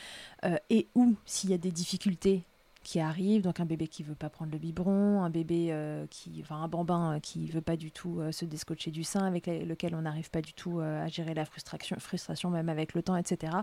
[0.43, 2.43] euh, et où s'il y a des difficultés
[2.87, 6.39] qui arrivent, donc un bébé qui veut pas prendre le biberon, un bébé euh, qui,
[6.41, 9.93] enfin un bambin euh, qui veut pas du tout se descotcher du sein, avec lequel
[9.93, 13.57] on n'arrive pas du tout à gérer la frustration, frustration même avec le temps, etc.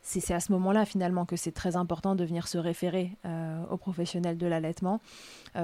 [0.00, 3.12] C'est à ce moment-là finalement que c'est très important de venir se référer
[3.70, 5.00] aux professionnels de l'allaitement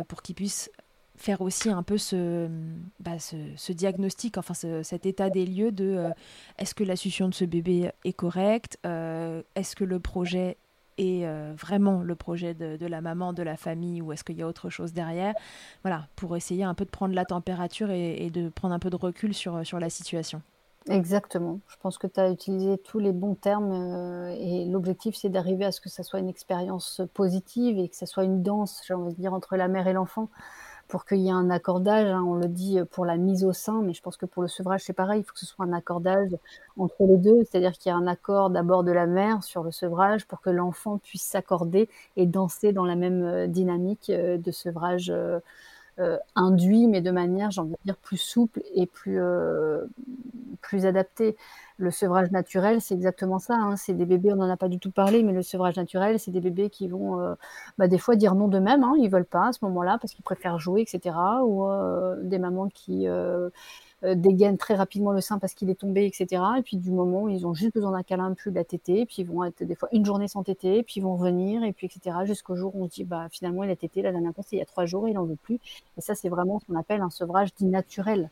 [0.08, 0.70] pour qu'ils puissent
[1.16, 2.48] faire aussi un peu ce,
[3.00, 6.10] bah, ce, diagnostic, enfin cet état des lieux de euh,
[6.58, 10.56] est-ce que la succion de ce bébé est correcte, euh, est-ce que le projet
[10.98, 14.42] est euh, vraiment le projet de, la maman, de la famille, ou est-ce qu'il y
[14.42, 15.34] a autre chose derrière
[15.82, 18.96] Voilà, pour essayer un peu de prendre la température et, de prendre un peu de
[18.96, 20.42] recul sur, sur la situation.
[20.88, 21.60] Exactement.
[21.68, 25.70] Je pense que tu as utilisé tous les bons termes et l'objectif c'est d'arriver à
[25.70, 29.14] ce que ça soit une expérience positive et que ça soit une danse, j'ai envie
[29.14, 30.28] de dire, entre la mère et l'enfant
[30.92, 32.06] pour qu'il y ait un accordage.
[32.06, 34.48] Hein, on le dit pour la mise au sein, mais je pense que pour le
[34.48, 35.20] sevrage, c'est pareil.
[35.20, 36.36] Il faut que ce soit un accordage
[36.76, 39.70] entre les deux, c'est-à-dire qu'il y a un accord d'abord de la mère sur le
[39.70, 44.50] sevrage pour que l'enfant puisse s'accorder et danser dans la même euh, dynamique euh, de
[44.50, 49.18] sevrage euh, induit, mais de manière, j'ai envie de dire, plus souple et plus,
[50.60, 51.36] plus adaptée.
[51.82, 53.54] Le sevrage naturel, c'est exactement ça.
[53.56, 53.74] Hein.
[53.74, 56.30] C'est des bébés, on n'en a pas du tout parlé, mais le sevrage naturel, c'est
[56.30, 57.34] des bébés qui vont euh,
[57.76, 58.84] bah, des fois dire non d'eux-mêmes.
[58.84, 58.94] Hein.
[59.00, 61.16] Ils veulent pas à ce moment-là parce qu'ils préfèrent jouer, etc.
[61.44, 63.50] Ou euh, des mamans qui euh,
[64.14, 66.40] dégainent très rapidement le sein parce qu'il est tombé, etc.
[66.56, 69.04] Et puis du moment où ils ont juste besoin d'un câlin, plus de la tétée,
[69.04, 71.72] puis ils vont être des fois une journée sans tétée, puis ils vont revenir, et
[71.72, 72.16] puis etc.
[72.26, 74.54] Jusqu'au jour où on se dit bah finalement il a tété la dernière fois c'est
[74.54, 75.58] il y a trois jours, il en veut plus.
[75.98, 78.30] Et ça c'est vraiment ce qu'on appelle un sevrage dit naturel.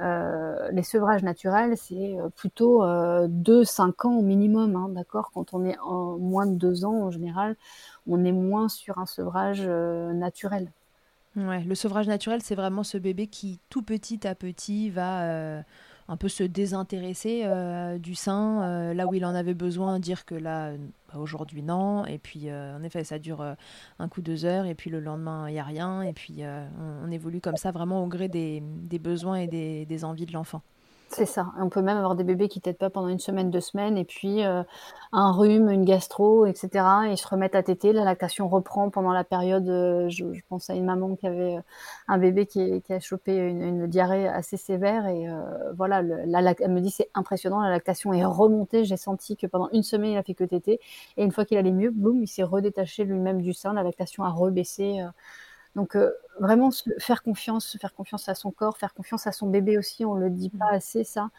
[0.00, 5.30] Euh, les sevrages naturels, c'est euh, plutôt 2-5 euh, ans au minimum, hein, d'accord?
[5.32, 7.56] Quand on est en moins de 2 ans, en général,
[8.08, 10.68] on est moins sur un sevrage naturel.
[11.36, 15.62] Ouais, le sevrage naturel, c'est vraiment ce bébé qui, tout petit à petit, va
[16.08, 20.24] un peu se désintéresser euh, du sein, euh, là où il en avait besoin, dire
[20.24, 20.72] que là,
[21.12, 22.04] bah, aujourd'hui non.
[22.04, 23.44] Et puis, euh, en effet, ça dure
[23.98, 26.02] un coup, deux heures, et puis le lendemain, il n'y a rien.
[26.02, 26.42] Et puis,
[27.04, 28.60] on, évolue comme ça, vraiment au gré des,
[28.98, 30.62] besoins et des envies de l'enfant.
[31.14, 31.52] C'est ça.
[31.60, 34.04] On peut même avoir des bébés qui têtent pas pendant une semaine, deux semaines, et
[34.04, 34.64] puis euh,
[35.12, 36.84] un rhume, une gastro, etc.
[37.06, 37.92] Et ils se remettent à téter.
[37.92, 39.68] La lactation reprend pendant la période.
[39.68, 41.60] Euh, je, pense à une maman qui avait euh,
[42.08, 45.28] un bébé qui, a chopé une, diarrhée assez sévère, et
[45.76, 47.60] voilà, elle me dit c'est impressionnant.
[47.60, 48.84] La lactation est remontée.
[48.84, 50.80] J'ai senti que pendant une semaine il a fait que téter,
[51.16, 53.72] et une fois qu'il allait mieux, boum, il s'est redétaché lui-même du sein.
[53.72, 55.00] La lactation a rebaissé.
[55.76, 59.78] Donc euh, vraiment faire confiance, faire confiance à son corps, faire confiance à son bébé
[59.78, 60.76] aussi, on le dit pas mmh.
[60.76, 61.30] assez ça.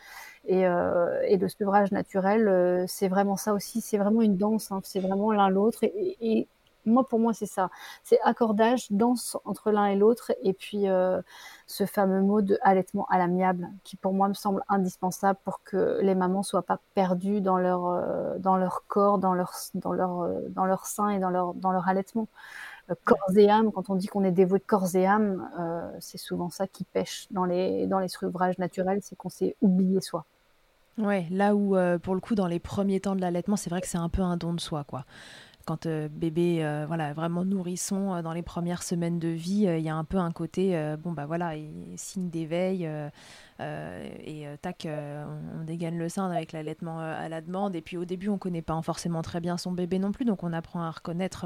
[0.47, 4.71] Et, euh, et le sevrage naturel, euh, c'est vraiment ça aussi, c'est vraiment une danse,
[4.71, 5.83] hein, c'est vraiment l'un l'autre.
[5.83, 6.47] Et, et,
[6.85, 7.69] moi, pour moi, c'est ça,
[8.03, 11.19] c'est accordage, danse entre l'un et l'autre, et puis euh,
[11.67, 15.99] ce fameux mot de allaitement à l'amiable, qui pour moi me semble indispensable pour que
[16.03, 20.29] les mamans soient pas perdues dans leur euh, dans leur corps, dans leur dans leur
[20.49, 22.27] dans leur sein et dans leur dans leur allaitement.
[23.03, 26.19] Corps et âme, quand on dit qu'on est dévoué de corps et âme, euh, c'est
[26.19, 30.25] souvent ça qui pêche dans les, dans les ouvrages naturels, c'est qu'on s'est oublié soi.
[30.97, 33.81] Ouais, là où, euh, pour le coup, dans les premiers temps de l'allaitement, c'est vrai
[33.81, 35.05] que c'est un peu un don de soi, quoi
[35.65, 40.03] quand bébé voilà vraiment nourrisson dans les premières semaines de vie il y a un
[40.03, 41.53] peu un côté bon bah voilà
[41.95, 42.89] signe d'éveil
[43.59, 48.29] et tac on, dégaine le sein avec l'allaitement à la demande et puis au début
[48.29, 51.45] on connaît pas forcément très bien son bébé non plus donc on apprend à reconnaître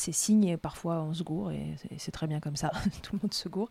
[0.00, 2.70] ces signes et parfois on se gourre et c'est très bien comme ça,
[3.02, 3.68] tout le monde se gourre.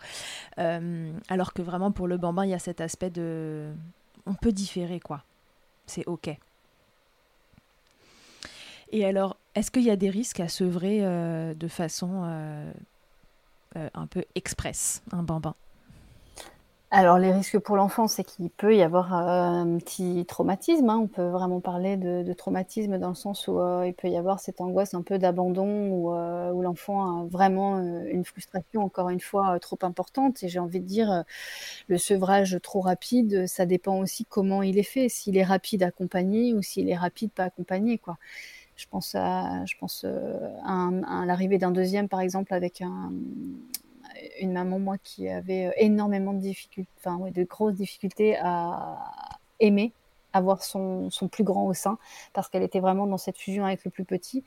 [0.57, 3.73] Euh, alors que vraiment pour le bambin, il y a cet aspect de...
[4.25, 5.23] On peut différer quoi,
[5.86, 6.38] c'est ok.
[8.91, 11.01] Et alors, Est-ce qu'il y a des risques à sevrer
[11.55, 12.23] de façon
[13.75, 15.55] un peu express, un bambin?
[16.91, 20.89] Alors les risques pour l'enfant, c'est qu'il peut y avoir euh, un petit traumatisme.
[20.89, 20.97] Hein.
[20.97, 24.39] On peut vraiment parler de, traumatisme dans le sens où euh, il peut y avoir
[24.39, 29.19] cette angoisse un peu d'abandon, où, euh, où l'enfant a vraiment une frustration, encore une
[29.19, 30.41] fois, trop importante.
[30.41, 31.25] Et j'ai envie de dire,
[31.89, 36.55] le sevrage trop rapide, ça dépend aussi comment il est fait, s'il est rapide accompagné
[36.55, 37.99] ou s'il est rapide pas accompagné.
[37.99, 38.17] Quoi.
[38.80, 43.11] Je pense à, je pense à l'arrivée d'un deuxième, par exemple, avec un
[44.39, 48.97] une maman, moi, qui avait euh, énormément de difficultés, enfin, de grosses difficultés à
[49.59, 49.93] aimer
[50.34, 51.97] avoir son, son, plus grand au sein
[52.34, 54.43] parce qu'elle était vraiment dans cette fusion avec le plus petit.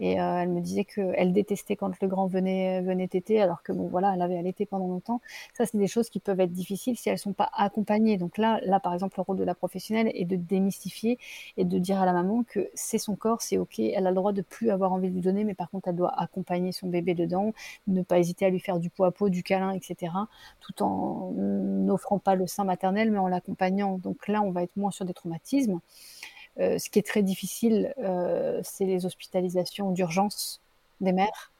[0.00, 3.72] Et euh, elle me disait qu'elle détestait quand le grand venait venait téter alors que
[3.72, 5.20] bon voilà elle avait allaité pendant longtemps.
[5.54, 8.16] Ça c'est des choses qui peuvent être difficiles si elles sont pas accompagnées.
[8.16, 11.18] Donc là là par exemple le rôle de la professionnelle est de démystifier
[11.56, 14.16] et de dire à la maman que c'est son corps c'est ok elle a le
[14.16, 16.88] droit de plus avoir envie de lui donner mais par contre elle doit accompagner son
[16.88, 17.52] bébé dedans
[17.86, 20.12] ne pas hésiter à lui faire du pot à pot du câlin etc
[20.60, 23.98] tout en n'offrant pas le sein maternel mais en l'accompagnant.
[23.98, 25.14] Donc là on va être moins sur des
[26.60, 30.60] Euh, ce qui est très difficile, euh, c'est les hospitalisations d'urgence
[31.00, 31.52] des mères,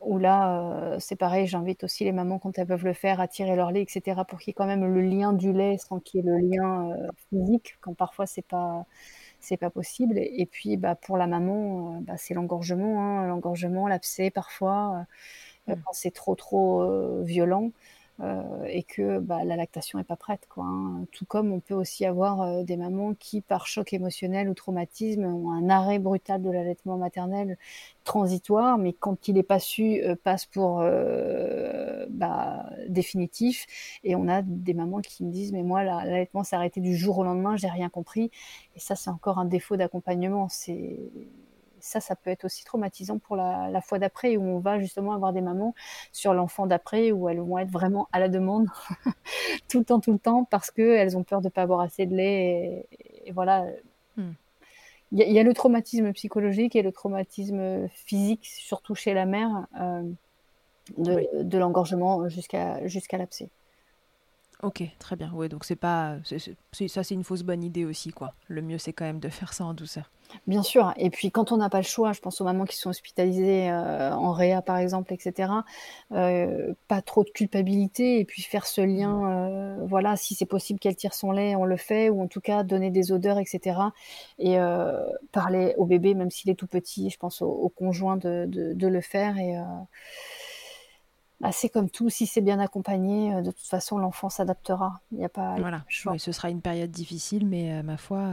[0.00, 3.28] où là, euh, c'est pareil, j'invite aussi les mamans, quand elles peuvent le faire, à
[3.28, 5.98] tirer leur lait, etc., pour qu'il y ait quand même le lien du lait sans
[6.00, 6.94] qu'il y ait le lien
[7.30, 8.84] physique, quand parfois c'est pas
[9.40, 10.18] c'est pas possible.
[10.18, 15.06] Et, puis, bah, pour la maman, bah, c'est l'engorgement, hein, l'engorgement, l'abcès parfois,
[15.68, 15.74] mmh.
[15.84, 17.70] quand c'est trop trop violent.
[18.20, 20.46] Euh, et que bah, la lactation est pas prête.
[20.48, 21.04] Quoi, hein.
[21.12, 25.24] Tout comme on peut aussi avoir euh, des mamans qui, par choc émotionnel ou traumatisme,
[25.24, 27.56] ont un arrêt brutal de l'allaitement maternel
[28.02, 30.78] transitoire, mais quand il n'est pas su, euh, passe pour
[32.10, 33.66] bah, définitif.
[34.02, 37.18] Et on a des mamans qui me disent, mais moi, l'allaitement s'est arrêté du jour
[37.18, 38.30] au lendemain, j'ai rien compris.
[38.74, 40.48] Et ça, c'est encore un défaut d'accompagnement.
[40.48, 40.98] C'est
[41.88, 45.32] ça, ça peut être aussi traumatisant pour la, fois d'après, où on va justement avoir
[45.32, 45.74] des mamans
[46.12, 48.66] sur l'enfant d'après, où elles vont être vraiment à la demande
[49.68, 52.06] tout le temps, tout le temps, parce qu'elles ont peur de ne pas avoir assez
[52.06, 52.86] de lait.
[53.24, 53.66] Et, voilà.
[54.16, 54.32] Hmm.
[55.12, 60.02] Il y, a le traumatisme psychologique et le traumatisme physique, surtout chez la mère, euh,
[60.98, 63.48] de, l'engorgement jusqu'à jusqu'à l'abcès.
[64.62, 65.30] Ok, très bien.
[65.34, 68.34] Oui, donc c'est pas, ça c'est une fausse bonne idée aussi, quoi.
[68.48, 70.10] Le mieux c'est quand même de faire ça en douceur.
[70.46, 70.92] Bien sûr.
[70.96, 73.70] Et puis quand on n'a pas le choix, je pense aux mamans qui sont hospitalisées
[73.70, 75.52] euh, en réa par exemple, etc.
[76.12, 79.30] Euh, pas trop de culpabilité et puis faire ce lien.
[79.30, 82.40] Euh, voilà, si c'est possible qu'elle tire son lait, on le fait ou en tout
[82.40, 83.80] cas donner des odeurs, etc.
[84.38, 84.58] Et
[85.32, 87.10] parler au bébé, même s'il est tout petit.
[87.10, 89.56] Je pense au, conjoint de, de, le faire et
[91.40, 95.00] bah, c'est comme tout, si c'est bien accompagné, de toute façon, l'enfant s'adaptera.
[95.12, 95.56] Il n'y a pas.
[95.58, 98.32] Voilà, ce sera une période difficile, mais ma foi,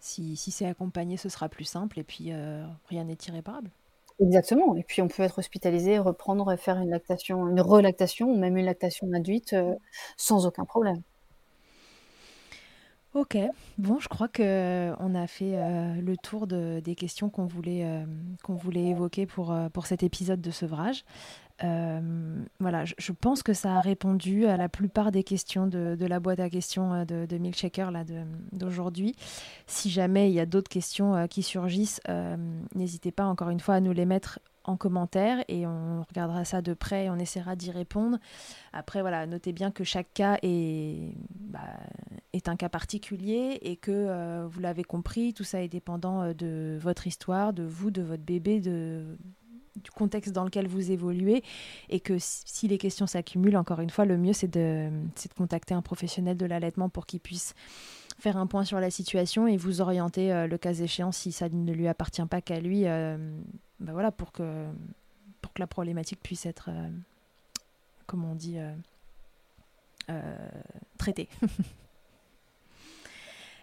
[0.00, 3.70] si, c'est accompagné, ce sera plus simple et puis euh, rien n'est irréparable.
[4.18, 4.74] Exactement.
[4.76, 8.66] Et puis on peut être hospitalisé, reprendre, faire une lactation, une relactation ou même une
[8.66, 9.74] lactation induite euh,
[10.16, 11.02] sans aucun problème.
[13.12, 13.36] Ok,
[13.76, 18.04] bon, je crois que on a fait euh, le tour des questions qu'on voulait,
[18.44, 21.04] qu'on voulait évoquer pour, pour cet épisode de sevrage.
[21.62, 26.20] Euh, voilà, je, pense que ça a répondu à la plupart des questions de, la
[26.20, 27.92] boîte à questions euh, de, de Milkshaker
[28.52, 29.14] d'aujourd'hui.
[29.66, 32.00] Si jamais il y a d'autres questions euh, qui surgissent,
[32.74, 36.62] n'hésitez pas encore une fois à nous les mettre en commentaire et on regardera ça
[36.62, 38.18] de près et on essaiera d'y répondre.
[38.72, 41.60] Après, voilà, notez bien que chaque cas est, bah,
[42.32, 47.06] est un cas particulier et que vous l'avez compris, tout ça est dépendant de votre
[47.06, 49.16] histoire, de vous, de votre bébé, de
[49.76, 51.42] du contexte dans lequel vous évoluez
[51.88, 55.74] et que si les questions s'accumulent, encore une fois, le mieux c'est de, de contacter
[55.74, 57.54] un professionnel de l'allaitement pour qu'il puisse
[58.18, 61.48] faire un point sur la situation et vous orienter euh, le cas échéant si ça
[61.48, 63.16] ne lui appartient pas qu'à lui, euh,
[63.80, 64.66] bah voilà, pour que,
[65.40, 66.88] pour que la problématique puisse être, euh,
[68.06, 68.58] comme on dit,
[70.98, 71.28] traitée.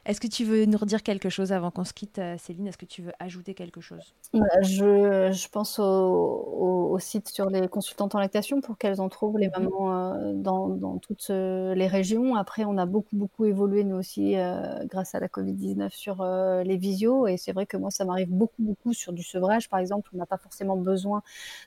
[0.08, 2.68] Est-ce que tu veux nous redire quelque chose avant qu'on se quitte, euh, Céline?
[2.68, 4.16] Est-ce que tu veux ajouter quelque chose?
[4.34, 9.10] Bah, je, je, pense au, au, site sur les consultantes en lactation pour qu'elles en
[9.10, 9.64] trouvent les mhm.
[9.64, 12.36] mamans euh, dans, dans, toutes euh, les régions.
[12.36, 14.36] Après, on a beaucoup, beaucoup évolué, nous aussi,
[14.86, 17.28] grâce à la Covid-19, sur les visios.
[17.28, 20.10] Et c'est vrai que moi, ça m'arrive beaucoup, beaucoup sur du sevrage, par exemple.
[20.14, 21.22] On n'a pas forcément besoin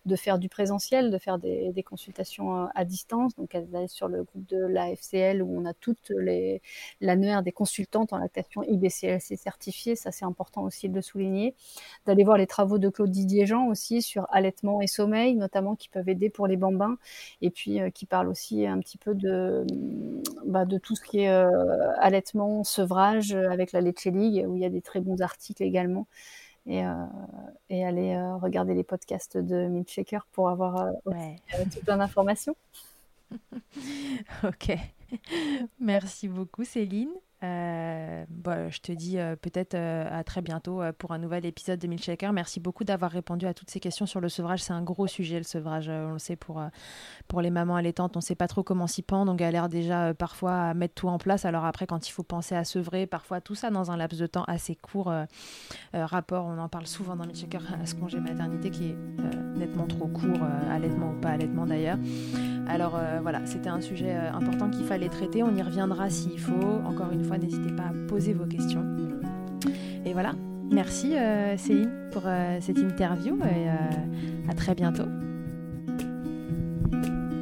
[0.07, 3.36] de faire du présentiel, de faire des, des consultations à distance.
[3.36, 6.62] Donc, elles allent sur le groupe de la FCL où on a toutes les
[7.03, 11.55] l'annuaire des consultantes en lactation IBCLC certifiée, ça c'est important aussi de le souligner.
[12.07, 15.89] D'aller voir les travaux de Claude Didier Jean aussi sur allaitement et sommeil, notamment qui
[15.89, 16.97] peuvent aider pour les bambins,
[17.43, 19.66] et puis euh, qui parlent aussi un petit peu de,
[20.47, 21.51] bah, de tout ce qui est euh,
[21.99, 26.07] allaitement, sevrage avec la Leche League, où il y a des très bons articles également.
[26.66, 26.83] et,
[27.70, 30.91] et aller regarder les podcasts de Milkshaker pour avoir
[31.72, 32.55] tout plein d'informations.
[34.45, 34.76] ok.
[35.78, 37.11] Merci beaucoup Céline.
[37.43, 41.78] Euh, bah, je te dis euh, peut-être euh, à très bientôt pour un nouvel épisode
[41.78, 42.32] de Milkshaker.
[42.32, 44.62] Merci beaucoup d'avoir répondu à toutes ces questions sur le sevrage.
[44.62, 45.88] C'est un gros sujet, le sevrage.
[45.88, 46.62] on le sait pour,
[47.28, 48.16] pour les mamans allaitantes.
[48.16, 49.32] On ne sait pas trop comment s'y prendre.
[49.32, 51.45] On galère déjà parfois à mettre tout en place.
[51.45, 54.26] Alors après, quand il faut penser à sevrer, parfois tout ça dans un laps de
[54.26, 55.12] temps assez court.
[55.95, 58.97] rapport, on en parle souvent dans Milkshaker à ce congé maternité qui est
[59.57, 61.99] nettement trop court, allaitement ou pas allaitement d'ailleurs.
[62.68, 65.43] Alors voilà, c'était un sujet important qu'il fallait traiter.
[65.43, 66.80] On y reviendra s'il faut.
[66.84, 68.85] Encore une fois, n'hésitez pas à poser vos questions.
[70.05, 70.33] Et voilà,
[70.70, 75.05] merci euh, Céline pour euh, cette interview et euh, à très bientôt.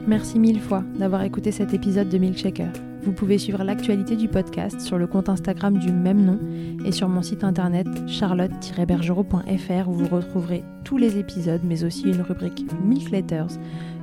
[0.06, 2.72] Merci mille fois d'avoir écouté cet épisode de Milkshaker.
[3.02, 6.38] Vous pouvez suivre l'actualité du podcast sur le compte Instagram du même nom
[6.84, 12.22] et sur mon site internet charlotte-bergerot.fr où vous retrouverez tous les épisodes mais aussi une
[12.22, 13.58] rubrique Milk Letters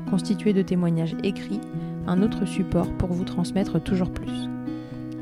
[0.09, 1.61] constituée de témoignages écrits,
[2.07, 4.54] un autre support pour vous transmettre toujours plus.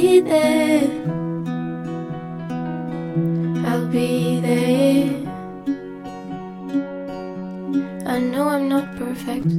[0.00, 0.82] Be there.
[3.66, 5.10] I'll be there.
[8.06, 9.50] I know I'm not perfect.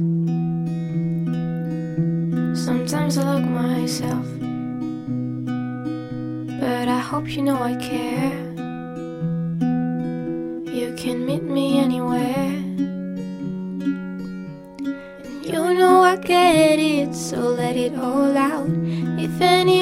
[2.66, 4.26] Sometimes I look myself.
[6.60, 8.38] But I hope you know I care.
[10.78, 12.52] You can meet me anywhere.
[15.50, 18.70] You know I get it, so let it all out.
[19.26, 19.79] If anyone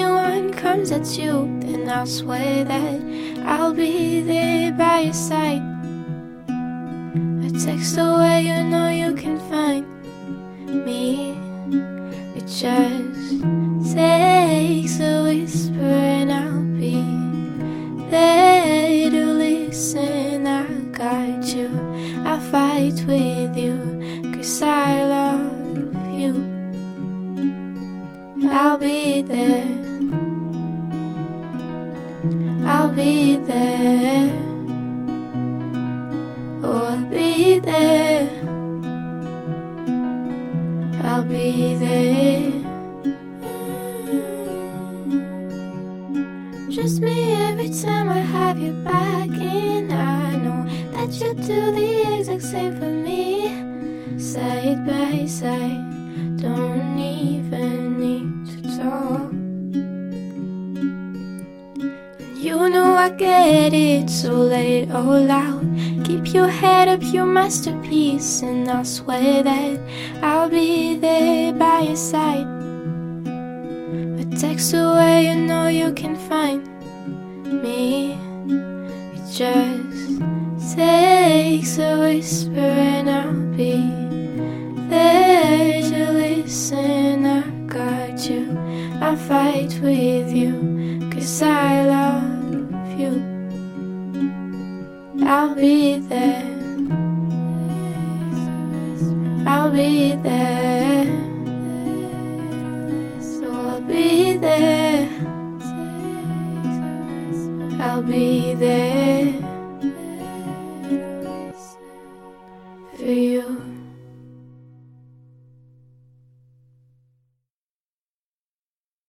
[0.99, 3.01] at you, then I'll swear that
[3.47, 5.63] I'll be there by your side.
[6.49, 8.78] A text away, you know